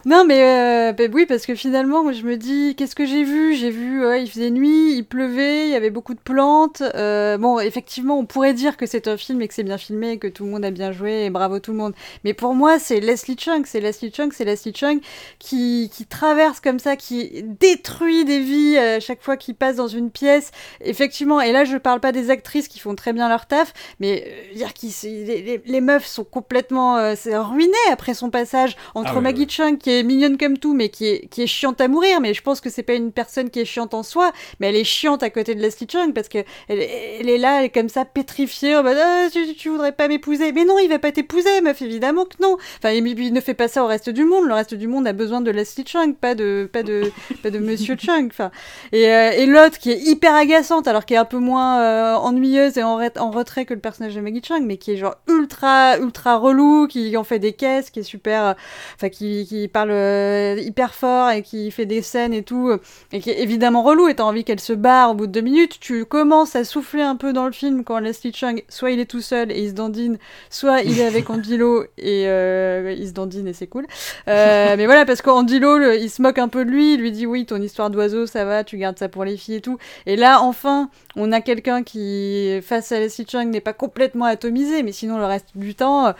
[0.06, 3.22] Non, mais euh, bah oui, parce que finalement, moi, je me dis, qu'est-ce que j'ai
[3.22, 3.54] vu?
[3.54, 6.82] J'ai vu, ouais, il faisait nuit, il pleuvait, il y avait beaucoup de plantes.
[6.94, 10.18] Euh, bon, effectivement, on pourrait dire que c'est un film et que c'est bien filmé,
[10.18, 11.92] que tout le monde a bien joué et bravo tout le monde.
[12.24, 15.00] Mais pour moi, c'est Leslie Chung, c'est Leslie Chung, c'est Leslie Chung
[15.38, 19.88] qui, qui traverse comme ça, qui détruit des vies euh, chaque fois qu'il passe dans
[19.88, 20.50] une pièce.
[20.80, 24.24] Effectivement, et là, je parle pas des actrices qui font très bien leur taf, mais
[24.26, 24.70] euh, dire
[25.04, 29.76] les, les, les meufs sont complètement ruinées après son passage entre Ah ouais, Maggie Chung
[29.76, 32.20] qui est mignonne comme tout mais qui est, qui est chiante à mourir.
[32.20, 34.76] Mais je pense que c'est pas une personne qui est chiante en soi mais elle
[34.76, 36.38] est chiante à côté de Leslie Chung parce que
[36.68, 40.08] elle, est là elle est comme ça pétrifiée en mode Ah, tu, tu voudrais pas
[40.08, 40.52] m'épouser.
[40.52, 42.56] Mais non il va pas t'épouser meuf évidemment que non.
[42.78, 44.46] Enfin il, ne fait pas ça au reste du monde.
[44.46, 47.10] Le reste du monde a besoin de Leslie Chung pas de pas de
[47.42, 48.50] pas de Monsieur Chung enfin.
[48.92, 52.14] Et, euh, et l'autre qui est hyper agaçante alors qui est un peu moins euh,
[52.16, 54.96] ennuyeuse et en, re- en retrait que le personnage de Maggie Chung mais qui est
[54.96, 58.52] genre ultra ultra relou qui en fait des caisses qui est super euh,
[58.96, 62.78] enfin qui, qui parle euh, hyper fort et qui fait des scènes et tout euh,
[63.12, 65.40] et qui est évidemment relou et t'as envie qu'elle se barre au bout de deux
[65.40, 69.00] minutes tu commences à souffler un peu dans le film quand Leslie Chung soit il
[69.00, 70.18] est tout seul et il se dandine
[70.50, 73.86] soit il est avec Andilo et euh, il se dandine et c'est cool
[74.28, 77.12] euh, mais voilà parce qu'Andilo le- il se moque un peu de lui il lui
[77.12, 79.78] dit oui ton histoire d'oiseau ça va tu gardes ça pour les filles et tout
[80.06, 84.82] et là enfin on a quelqu'un qui face à Leslie Chung n'est pas complètement atomisé
[84.82, 86.12] mais sinon le reste du temps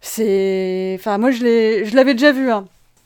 [0.00, 2.64] c'est enfin moi je l'ai je l'avais déjà vu hein.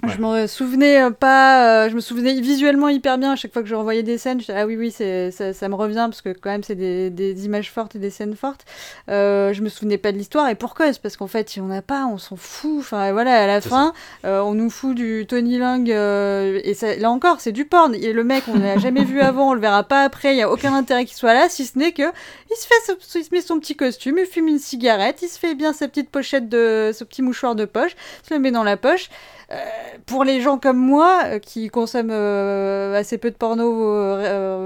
[0.08, 3.62] Je m'en souvenais euh, pas, euh, je me souvenais visuellement hyper bien à chaque fois
[3.62, 4.40] que je revoyais des scènes.
[4.40, 7.08] J'étais, ah oui, oui, c'est, ça, ça me revient parce que quand même c'est des,
[7.10, 8.64] des images fortes et des scènes fortes.
[9.08, 11.62] Euh, je me souvenais pas de l'histoire et pour cause, parce qu'en fait, il y
[11.62, 12.78] en a pas, on s'en fout.
[12.78, 13.92] Enfin voilà, à la fin,
[14.24, 17.94] euh, on nous fout du Tony Lang euh, et ça, là encore, c'est du porn.
[17.94, 20.34] Et le mec, on l'a jamais vu avant, on le verra pas après.
[20.34, 23.18] Il y a aucun intérêt qu'il soit là, si ce n'est que il se fait,
[23.18, 25.88] il se met son petit costume, il fume une cigarette, il se fait bien sa
[25.88, 27.92] petite pochette de, ce petit mouchoir de poche,
[28.24, 29.08] il se le met dans la poche.
[29.52, 29.56] Euh,
[30.06, 33.70] pour les gens comme moi euh, qui consomment euh, assez peu de porno,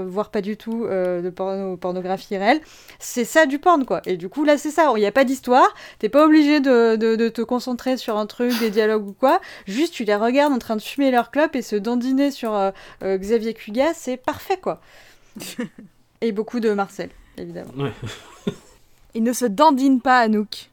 [0.07, 2.61] voire pas du tout euh, de porno, pornographie réelle,
[2.99, 4.01] c'est ça du porn quoi.
[4.05, 5.67] Et du coup là c'est ça, il n'y a pas d'histoire,
[5.99, 9.41] t'es pas obligé de, de- de te concentrer sur un truc, des dialogues ou quoi,
[9.67, 12.71] juste tu les regardes en train de fumer leur clope et se dandiner sur euh,
[13.03, 14.79] euh, Xavier Cugat, c'est parfait quoi.
[16.21, 17.71] et beaucoup de Marcel, évidemment.
[17.77, 17.91] Ouais.
[19.13, 20.69] Il ne se dandine pas, Anouk.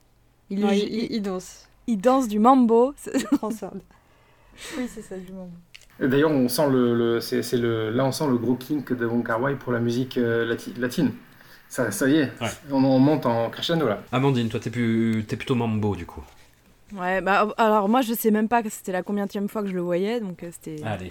[0.51, 1.67] Il, Non, il, il, il- il danse.
[1.87, 2.93] il danse du mambo.
[3.39, 3.81] Transorde.
[4.79, 5.51] Oui, c'est ça, du moment.
[6.01, 8.93] Et D'ailleurs, on sent le, le- c'est, c'est le, là, on sent le gros kink
[8.93, 11.13] de Wong Kar Wai pour la musique euh, lati- latine.
[11.69, 12.49] Ça, ça y est, Ouais.
[12.71, 14.03] on, on monte en crescendo là.
[14.13, 15.25] Amandine, toi, t'es plus...
[15.27, 16.23] t'es plutôt mambo, du coup.
[16.95, 19.75] Ouais, bah alors moi je sais même pas que c'était la combienième fois que je
[19.75, 20.81] le voyais, donc euh, c'était.
[20.85, 21.11] Allez.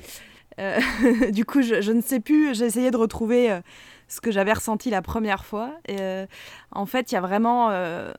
[0.60, 0.80] Euh,
[1.32, 2.56] du coup, je, je ne sais plus.
[2.56, 3.60] J'ai essayé de retrouver euh,
[4.08, 5.72] ce que j'avais ressenti la première fois.
[5.88, 6.26] Et, euh,
[6.72, 8.14] en fait, il y a vraiment euh,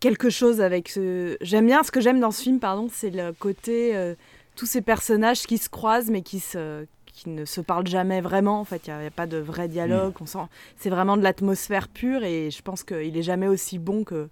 [0.00, 1.36] quelque chose avec ce.
[1.42, 4.14] J'aime bien ce que j'aime dans ce film, pardon, c'est le côté euh,
[4.54, 8.60] tous ces personnages qui se croisent mais qui se qui ne se parlent jamais vraiment.
[8.60, 10.14] En fait, il n'y a, pas de vrai dialogue.
[10.20, 10.46] On sent,
[10.76, 14.28] c'est vraiment de l'atmosphère pure et je pense qu'il est jamais aussi bon que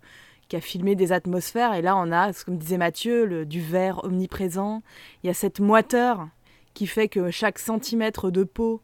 [0.48, 1.74] qu'à filmer des atmosphères.
[1.74, 4.82] Et là, on a, comme disait Mathieu, le, du verre omniprésent.
[5.22, 6.28] Il y a cette moiteur
[6.74, 8.82] qui fait que chaque centimètre de peau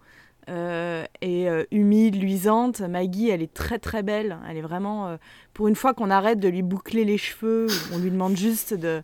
[0.48, 2.80] euh, est euh, humide, luisante.
[2.80, 4.38] Maggie, elle est très très belle.
[4.48, 5.08] Elle est vraiment.
[5.08, 5.16] euh,
[5.52, 9.02] pour une fois qu'on arrête de lui boucler les cheveux, on lui demande juste de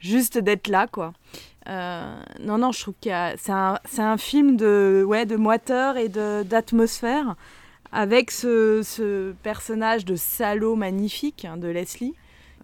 [0.00, 1.12] juste d'être là, quoi.
[1.68, 6.08] Euh, non, non, je trouve que c'est un, un film de, ouais, de moiteur et
[6.08, 7.36] d'atmosphère
[7.92, 12.14] avec ce, ce personnage de salaud magnifique hein, de Leslie,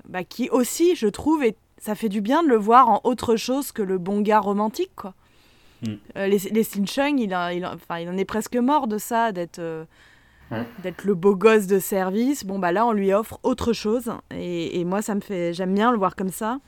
[0.09, 3.37] bah, qui aussi, je trouve, est- ça fait du bien de le voir en autre
[3.37, 5.15] chose que le bon gars romantique, quoi.
[5.83, 5.87] Mm.
[6.17, 8.89] Euh, les, les Sin Chung, il, a- il, a- enfin, il en est presque mort
[8.89, 9.85] de ça, d'être euh,
[10.83, 12.45] d'être le beau gosse de service.
[12.47, 14.11] Bon, bah là, on lui offre autre chose.
[14.35, 15.53] Et, et moi, ça me fait.
[15.53, 16.59] J'aime bien le voir comme ça.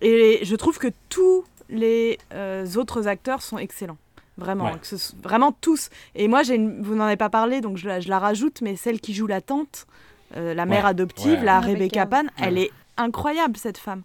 [0.00, 3.98] Et je trouve que tous les euh, autres acteurs sont excellents.
[4.38, 4.78] Vraiment, Ouais.
[4.80, 5.90] que ce soit- vraiment tous.
[6.14, 8.76] Et moi, une- vous n'en avez pas parlé, donc je la, je la rajoute, mais
[8.76, 9.86] celle qui joue la tante,
[10.36, 10.90] euh, la mère Ouais.
[10.90, 11.44] adoptive, Ouais.
[11.44, 12.06] la Rebecca.
[12.06, 14.02] Pan, elle est incroyable, cette femme.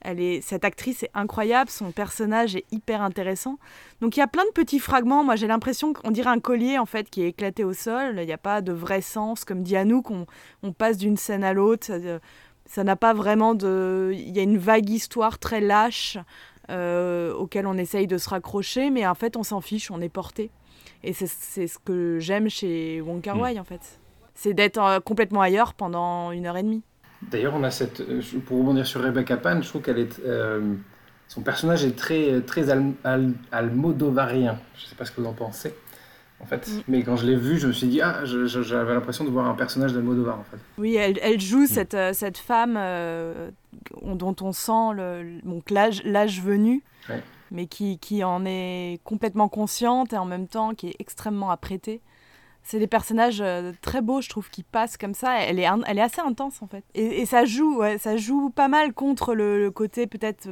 [0.00, 3.58] Elle est, cette actrice est incroyable, son personnage est hyper intéressant.
[4.00, 5.24] Donc il y a plein de petits fragments.
[5.24, 8.14] Moi j'ai l'impression qu'on dirait un collier en fait qui est éclaté au sol.
[8.18, 10.26] Il n'y a pas de vrai sens, comme dit Anouk, on,
[10.62, 11.86] on passe d'une scène à l'autre.
[11.88, 12.20] Ça, euh,
[12.64, 14.12] ça n'a pas vraiment de.
[14.14, 16.16] Il y a une vague histoire très lâche
[16.70, 20.08] euh, auquel on essaye de se raccrocher, mais en fait on s'en fiche, on est
[20.08, 20.50] porté.
[21.04, 24.00] Et c'est c'est ce que j'aime chez Wong Kar Wai en fait.
[24.34, 26.82] C'est d'être euh, complètement ailleurs pendant une heure et demie.
[27.22, 28.00] D'ailleurs, on a cette.
[28.00, 30.20] euh, Pour rebondir sur Rebecca Pan, je trouve qu'elle est.
[30.24, 30.74] euh,
[31.26, 34.58] son personnage est très, très al, al- almodovarien.
[34.76, 35.74] Je ne sais pas ce que vous en pensez,
[36.40, 36.68] en fait.
[36.68, 36.82] Mm.
[36.88, 39.54] Mais quand je l'ai vu, je me suis dit, ah, j'avais l'impression de voir un
[39.54, 40.58] personnage d'Almodovar, en fait.
[40.78, 43.50] Oui, elle, elle joue cette, euh, cette femme euh,
[44.02, 46.02] on- dont on sent le, donc l'âge,
[46.42, 47.22] venu, Ouais.
[47.50, 52.00] mais qui, qui en est complètement consciente et en même temps qui est extrêmement apprêtée.
[52.64, 55.40] C'est des personnages euh, très beaux, je trouve, qui passent comme ça.
[55.40, 56.84] Elle est, in- elle est assez intense, en fait.
[56.94, 60.50] Et, et ça, joue, ouais, ça joue pas mal contre le, le côté peut-être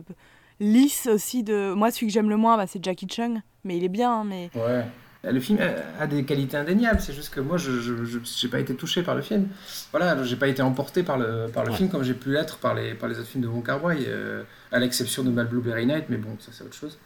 [0.59, 1.75] lisse aussi de...
[1.75, 3.43] Moi, celui que j'aime le moins, bah, c'est Jackie Chung.
[3.65, 4.49] Mais il est bien, hein, mais...
[4.55, 4.85] Ouais.
[5.31, 8.75] Le film a- a des qualités indéniables, c'est juste que moi, je n'ai pas été
[8.77, 9.49] touché par le film.
[9.91, 11.77] Voilà, j'ai pas été emporté par le, par le Ouais.
[11.77, 14.05] film comme j'ai pu l'être par les, par les autres films de Wong Kar Wai,
[14.07, 16.97] euh, à l'exception de Mal Blueberry Night, mais bon, ça c'est autre chose.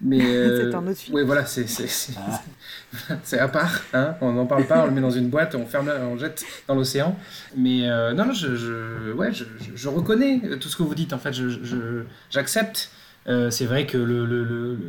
[0.00, 1.16] Mais euh, C'est un autre film.
[1.16, 2.12] Oui, voilà, c'est c'est- c'est-
[3.24, 3.80] c'est à part.
[3.94, 6.44] Hein on n'en parle pas, on le met dans une boîte, on ferme, on jette
[6.68, 7.16] dans l'océan.
[7.56, 11.12] Mais euh, non, je, je, ouais, je, je- je reconnais tout ce que vous dites.
[11.14, 12.90] En fait, je, je- j'accepte.
[13.28, 13.98] Euh, c'est vrai que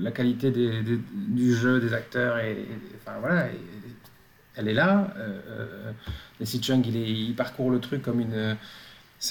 [0.02, 2.58] la qualité du jeu des acteurs est,
[3.02, 3.48] enfin voilà,
[4.56, 5.12] elle est là.
[5.18, 5.92] Euh, euh,
[6.40, 8.56] Leslie Chung, il, parcourt le truc comme une,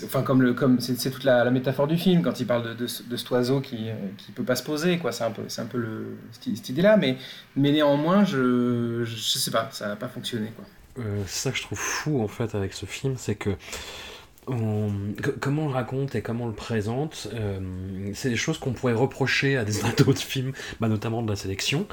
[0.05, 2.87] enfin comme le, comme c'est, toute la, métaphore du film quand il parle de, de,
[2.89, 5.13] ce- de cet oiseau qui, euh, qui peut pas se poser, quoi.
[5.13, 7.17] C'est un peu, c'est un peu le, cette, cette idée-là, mais,
[7.55, 10.65] mais néanmoins, je, je, sais pas, ça n'a pas fonctionné, quoi.
[11.27, 13.51] Ça que je trouve fou en fait avec ce film, c'est que
[14.47, 14.91] on-
[15.41, 17.59] comment on le raconte et comment on le présente, euh,
[18.15, 21.87] c'est des choses qu'on pourrait reprocher à des d'autres films, bah, notamment de la sélection,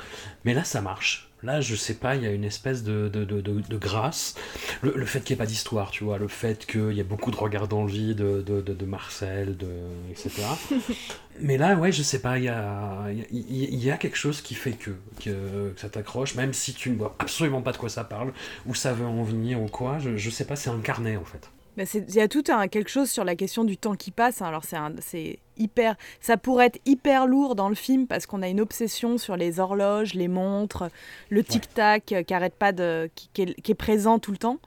[0.45, 1.29] mais là ça marche.
[1.45, 4.33] Là, je sais pas, il y a une espèce de, de, de, grâce.
[4.81, 7.03] Le, le fait qu'il n'y ait pas d'histoire, tu vois, le fait qu'il y ait
[7.03, 9.67] beaucoup de regards dans le vide de, de, de, de Marcel, de,
[10.09, 10.57] etc.
[11.41, 14.15] Mais là, ouais, je sais pas, il y a, il y, a- y a quelque
[14.17, 14.91] chose qui fait que,
[15.21, 18.31] que, que ça t'accroche, même si tu ne vois absolument pas de quoi ça parle,
[18.65, 21.49] où ça veut en venir ou quoi, je, je sais pas, c'est incarné en fait.
[21.77, 24.11] Bah, c'est- Il y a tout un, quelque chose sur la question du temps qui
[24.11, 24.41] passe.
[24.41, 24.45] hein.
[24.45, 28.41] Alors c'est un- c'est hyper, ça pourrait être hyper lourd dans le film parce qu'on
[28.43, 30.89] a une obsession sur les horloges, les montres,
[31.29, 34.31] le tic tac euh, qui arrête pas de, qui, qui est, qui est présent tout
[34.31, 34.57] le temps.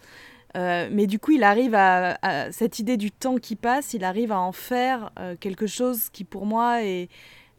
[0.57, 4.03] Euh, mais du coup, il arrive à, à- cette idée du temps qui passe, il
[4.05, 7.09] arrive à en faire euh, quelque chose qui pour moi est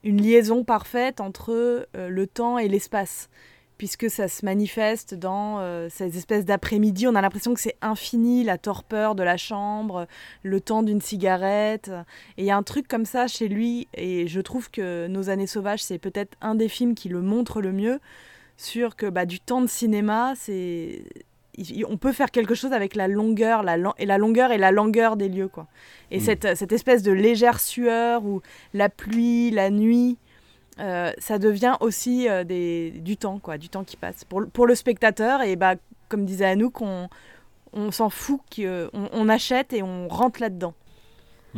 [0.04, 3.30] une liaison parfaite entre euh, le temps et l'espace
[3.78, 7.07] puisque ça se manifeste dans euh, ces espèces d'après-midi.
[7.07, 10.07] On a l'impression que c'est infini, la torpeur de la chambre,
[10.43, 11.91] le temps d'une cigarette.
[12.38, 15.30] Et il y a un truc comme ça chez lui, et je trouve que Nos
[15.30, 17.99] années sauvages, c'est peut-être un des films qui le montre le mieux,
[18.57, 21.03] sur que bah, du temps de cinéma, c'est...
[21.89, 25.17] On peut faire quelque chose avec la longueur, la, et la longueur et la langueur
[25.17, 25.67] des lieux, quoi.
[26.11, 26.21] Et Mm.
[26.21, 28.41] cette, cette espèce de légère sueur ou
[28.75, 30.17] la pluie, la nuit,
[30.80, 34.23] euh, ça devient aussi euh, des, du temps, quoi, du temps qui passe.
[34.25, 35.75] Pour, le- pour le spectateur, et bah,
[36.09, 37.09] comme disait Anouk, on,
[37.73, 40.73] on s'en fout, qu'on on achète et on rentre là-dedans.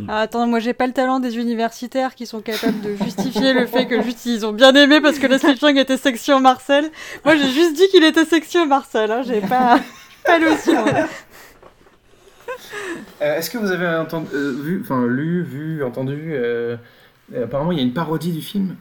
[0.08, 3.66] Ah, attends, moi j'ai pas le talent des universitaires qui sont capables de justifier le
[3.66, 6.90] fait que juste ils ont bien aimé parce que Leslie Chung était sexy en Marcel.
[7.26, 9.78] Moi j'ai juste dit qu'il était sexy en Marcel, hein, j'ai pas,
[10.26, 10.48] pas le.
[13.22, 16.78] Euh, Est-ce que vous avez entendu, euh, vu, enfin lu, vu, entendu euh,
[17.36, 18.76] euh, Apparemment, il y a une parodie du film?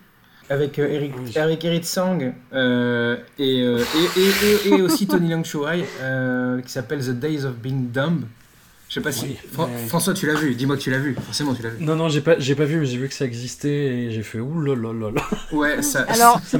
[0.50, 2.18] Avec euh, Eric, Eric Eric Sang
[2.54, 3.78] euh, et, euh,
[4.16, 8.22] et, et, et- et aussi Tony euh, qui s'appelle The Days of Being Dumb.
[8.88, 9.66] Je sais pas si Oui.
[9.88, 10.54] François, tu l'as vu.
[10.54, 11.14] Dis-moi que tu l'as vu.
[11.22, 11.84] Forcément, tu l'as vu.
[11.84, 14.22] Non, non, j'ai pas, j'ai pas vu, mais j'ai vu que ça existait et j'ai
[14.22, 15.22] fait ouh là là là là.
[15.52, 16.02] Ouais, ça.
[16.08, 16.58] Alors, Ça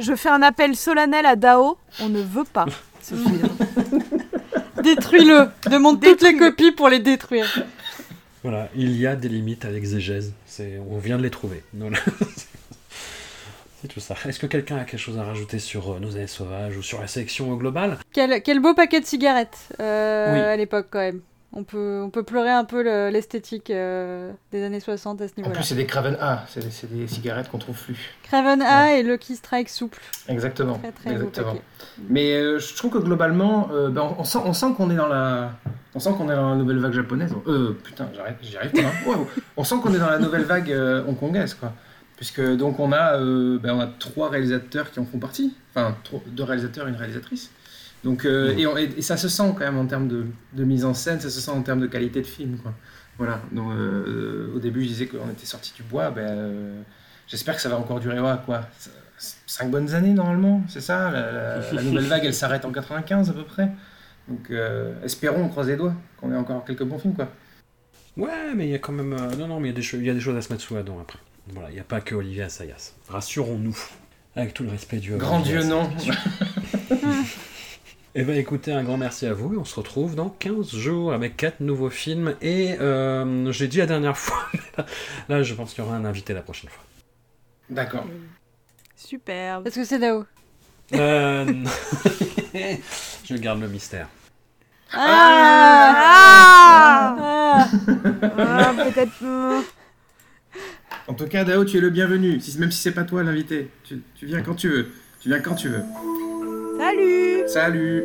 [0.00, 2.66] je fais un appel solennel à Dao, on ne veut pas
[3.02, 3.48] ce film.
[4.82, 7.46] Détruis-le, demande toutes les copies pour les détruire.
[8.42, 10.32] Voilà, il y a des limites à l'exégèse.
[10.46, 11.62] C'est, on vient de les trouver.
[11.74, 11.98] Voilà.
[13.80, 14.14] C'est tout ça.
[14.28, 17.00] Est-ce que quelqu'un a quelque chose à rajouter sur euh, nos années sauvages ou sur
[17.00, 17.96] la sélection au global?
[18.12, 20.38] Quel, quel beau paquet de cigarettes euh, Oui.
[20.40, 21.20] à l'époque quand même.
[21.52, 25.32] On peut, on peut pleurer un peu le- l'esthétique euh, des années 60 à ce
[25.32, 25.56] En niveau-là.
[25.56, 26.60] plus, c'est des Craven A, c'est
[26.92, 27.98] des, cigarettes qu'on trouve plus.
[28.22, 29.98] Craven A et Lucky Strike souple.
[30.28, 30.74] Exactement.
[30.78, 31.46] Très, très beau exactement.
[31.54, 31.62] paquet.
[32.08, 34.94] Mais euh, je trouve que globalement, euh, ben, on, on sent, on sent qu'on est
[34.94, 35.50] dans la,
[35.96, 37.34] on sent qu'on est dans la nouvelle vague japonaise.
[37.48, 38.82] Euh, putain, j'arrête, j'y arrive pas.
[38.82, 38.92] hein.
[39.06, 39.26] Wow.
[39.56, 41.72] On sent qu'on est dans la nouvelle vague euh, hongkongaise, quoi.
[42.20, 45.54] Puisque donc on a, euh, ben, on a trois réalisateurs qui en font partie.
[45.74, 47.50] Enfin, trois- deux réalisateurs et une réalisatrice.
[48.04, 50.64] Donc, euh, et, on- et- et ça se sent quand même en termes de, de
[50.64, 52.74] mise en scène, ça se sent en termes de qualité de film, quoi.
[53.16, 53.40] Voilà.
[53.52, 56.10] Donc, euh, au début, je disais qu'on était sorti du bois.
[56.10, 56.84] Ben,
[57.26, 58.62] j'espère que ça va encore durer, ouais, quoi.
[59.46, 61.10] Cinq bonnes années normalement, c'est ça?
[61.10, 63.70] La, la- la nouvelle vague, elle s'arrête en 95 à peu près.
[64.28, 64.50] Donc,
[65.02, 67.28] espérons, on croise les doigts, qu'on ait encore quelques bons films, quoi.
[68.16, 69.14] Ouais, mais il y a quand même.
[69.38, 70.98] non, non, mais il y, y a des choses à se mettre sous la dent
[71.00, 71.18] après.
[71.48, 72.92] Voilà, il n'y a pas que Olivier Assayas.
[73.08, 73.76] Rassurons-nous.
[74.36, 75.16] Avec tout le respect du.
[75.16, 75.90] Grand Dieu, non.
[78.16, 79.54] Eh bien, écoutez, un grand merci à vous.
[79.54, 82.34] et On se retrouve dans 15 jours avec 4 nouveaux films.
[82.42, 84.36] Et euh, j'ai dit la dernière fois,
[84.76, 84.84] là,
[85.28, 86.82] là, je pense qu'il y aura un invité la prochaine fois.
[87.68, 88.04] D'accord.
[88.96, 89.62] Super.
[89.64, 90.24] Est-ce que c'est Dao?
[90.92, 91.70] Euh, non.
[93.24, 94.08] je garde le mystère.
[94.92, 95.94] Ah
[97.16, 97.68] Ah
[98.36, 99.22] Ah, Peut-être.
[101.08, 102.40] En tout cas, Dao, tu es le bienvenu.
[102.58, 104.88] Même si c'est pas toi l'invité, tu, tu viens quand tu veux.
[105.20, 105.82] Tu viens quand tu veux.
[106.78, 108.04] Salut Salut.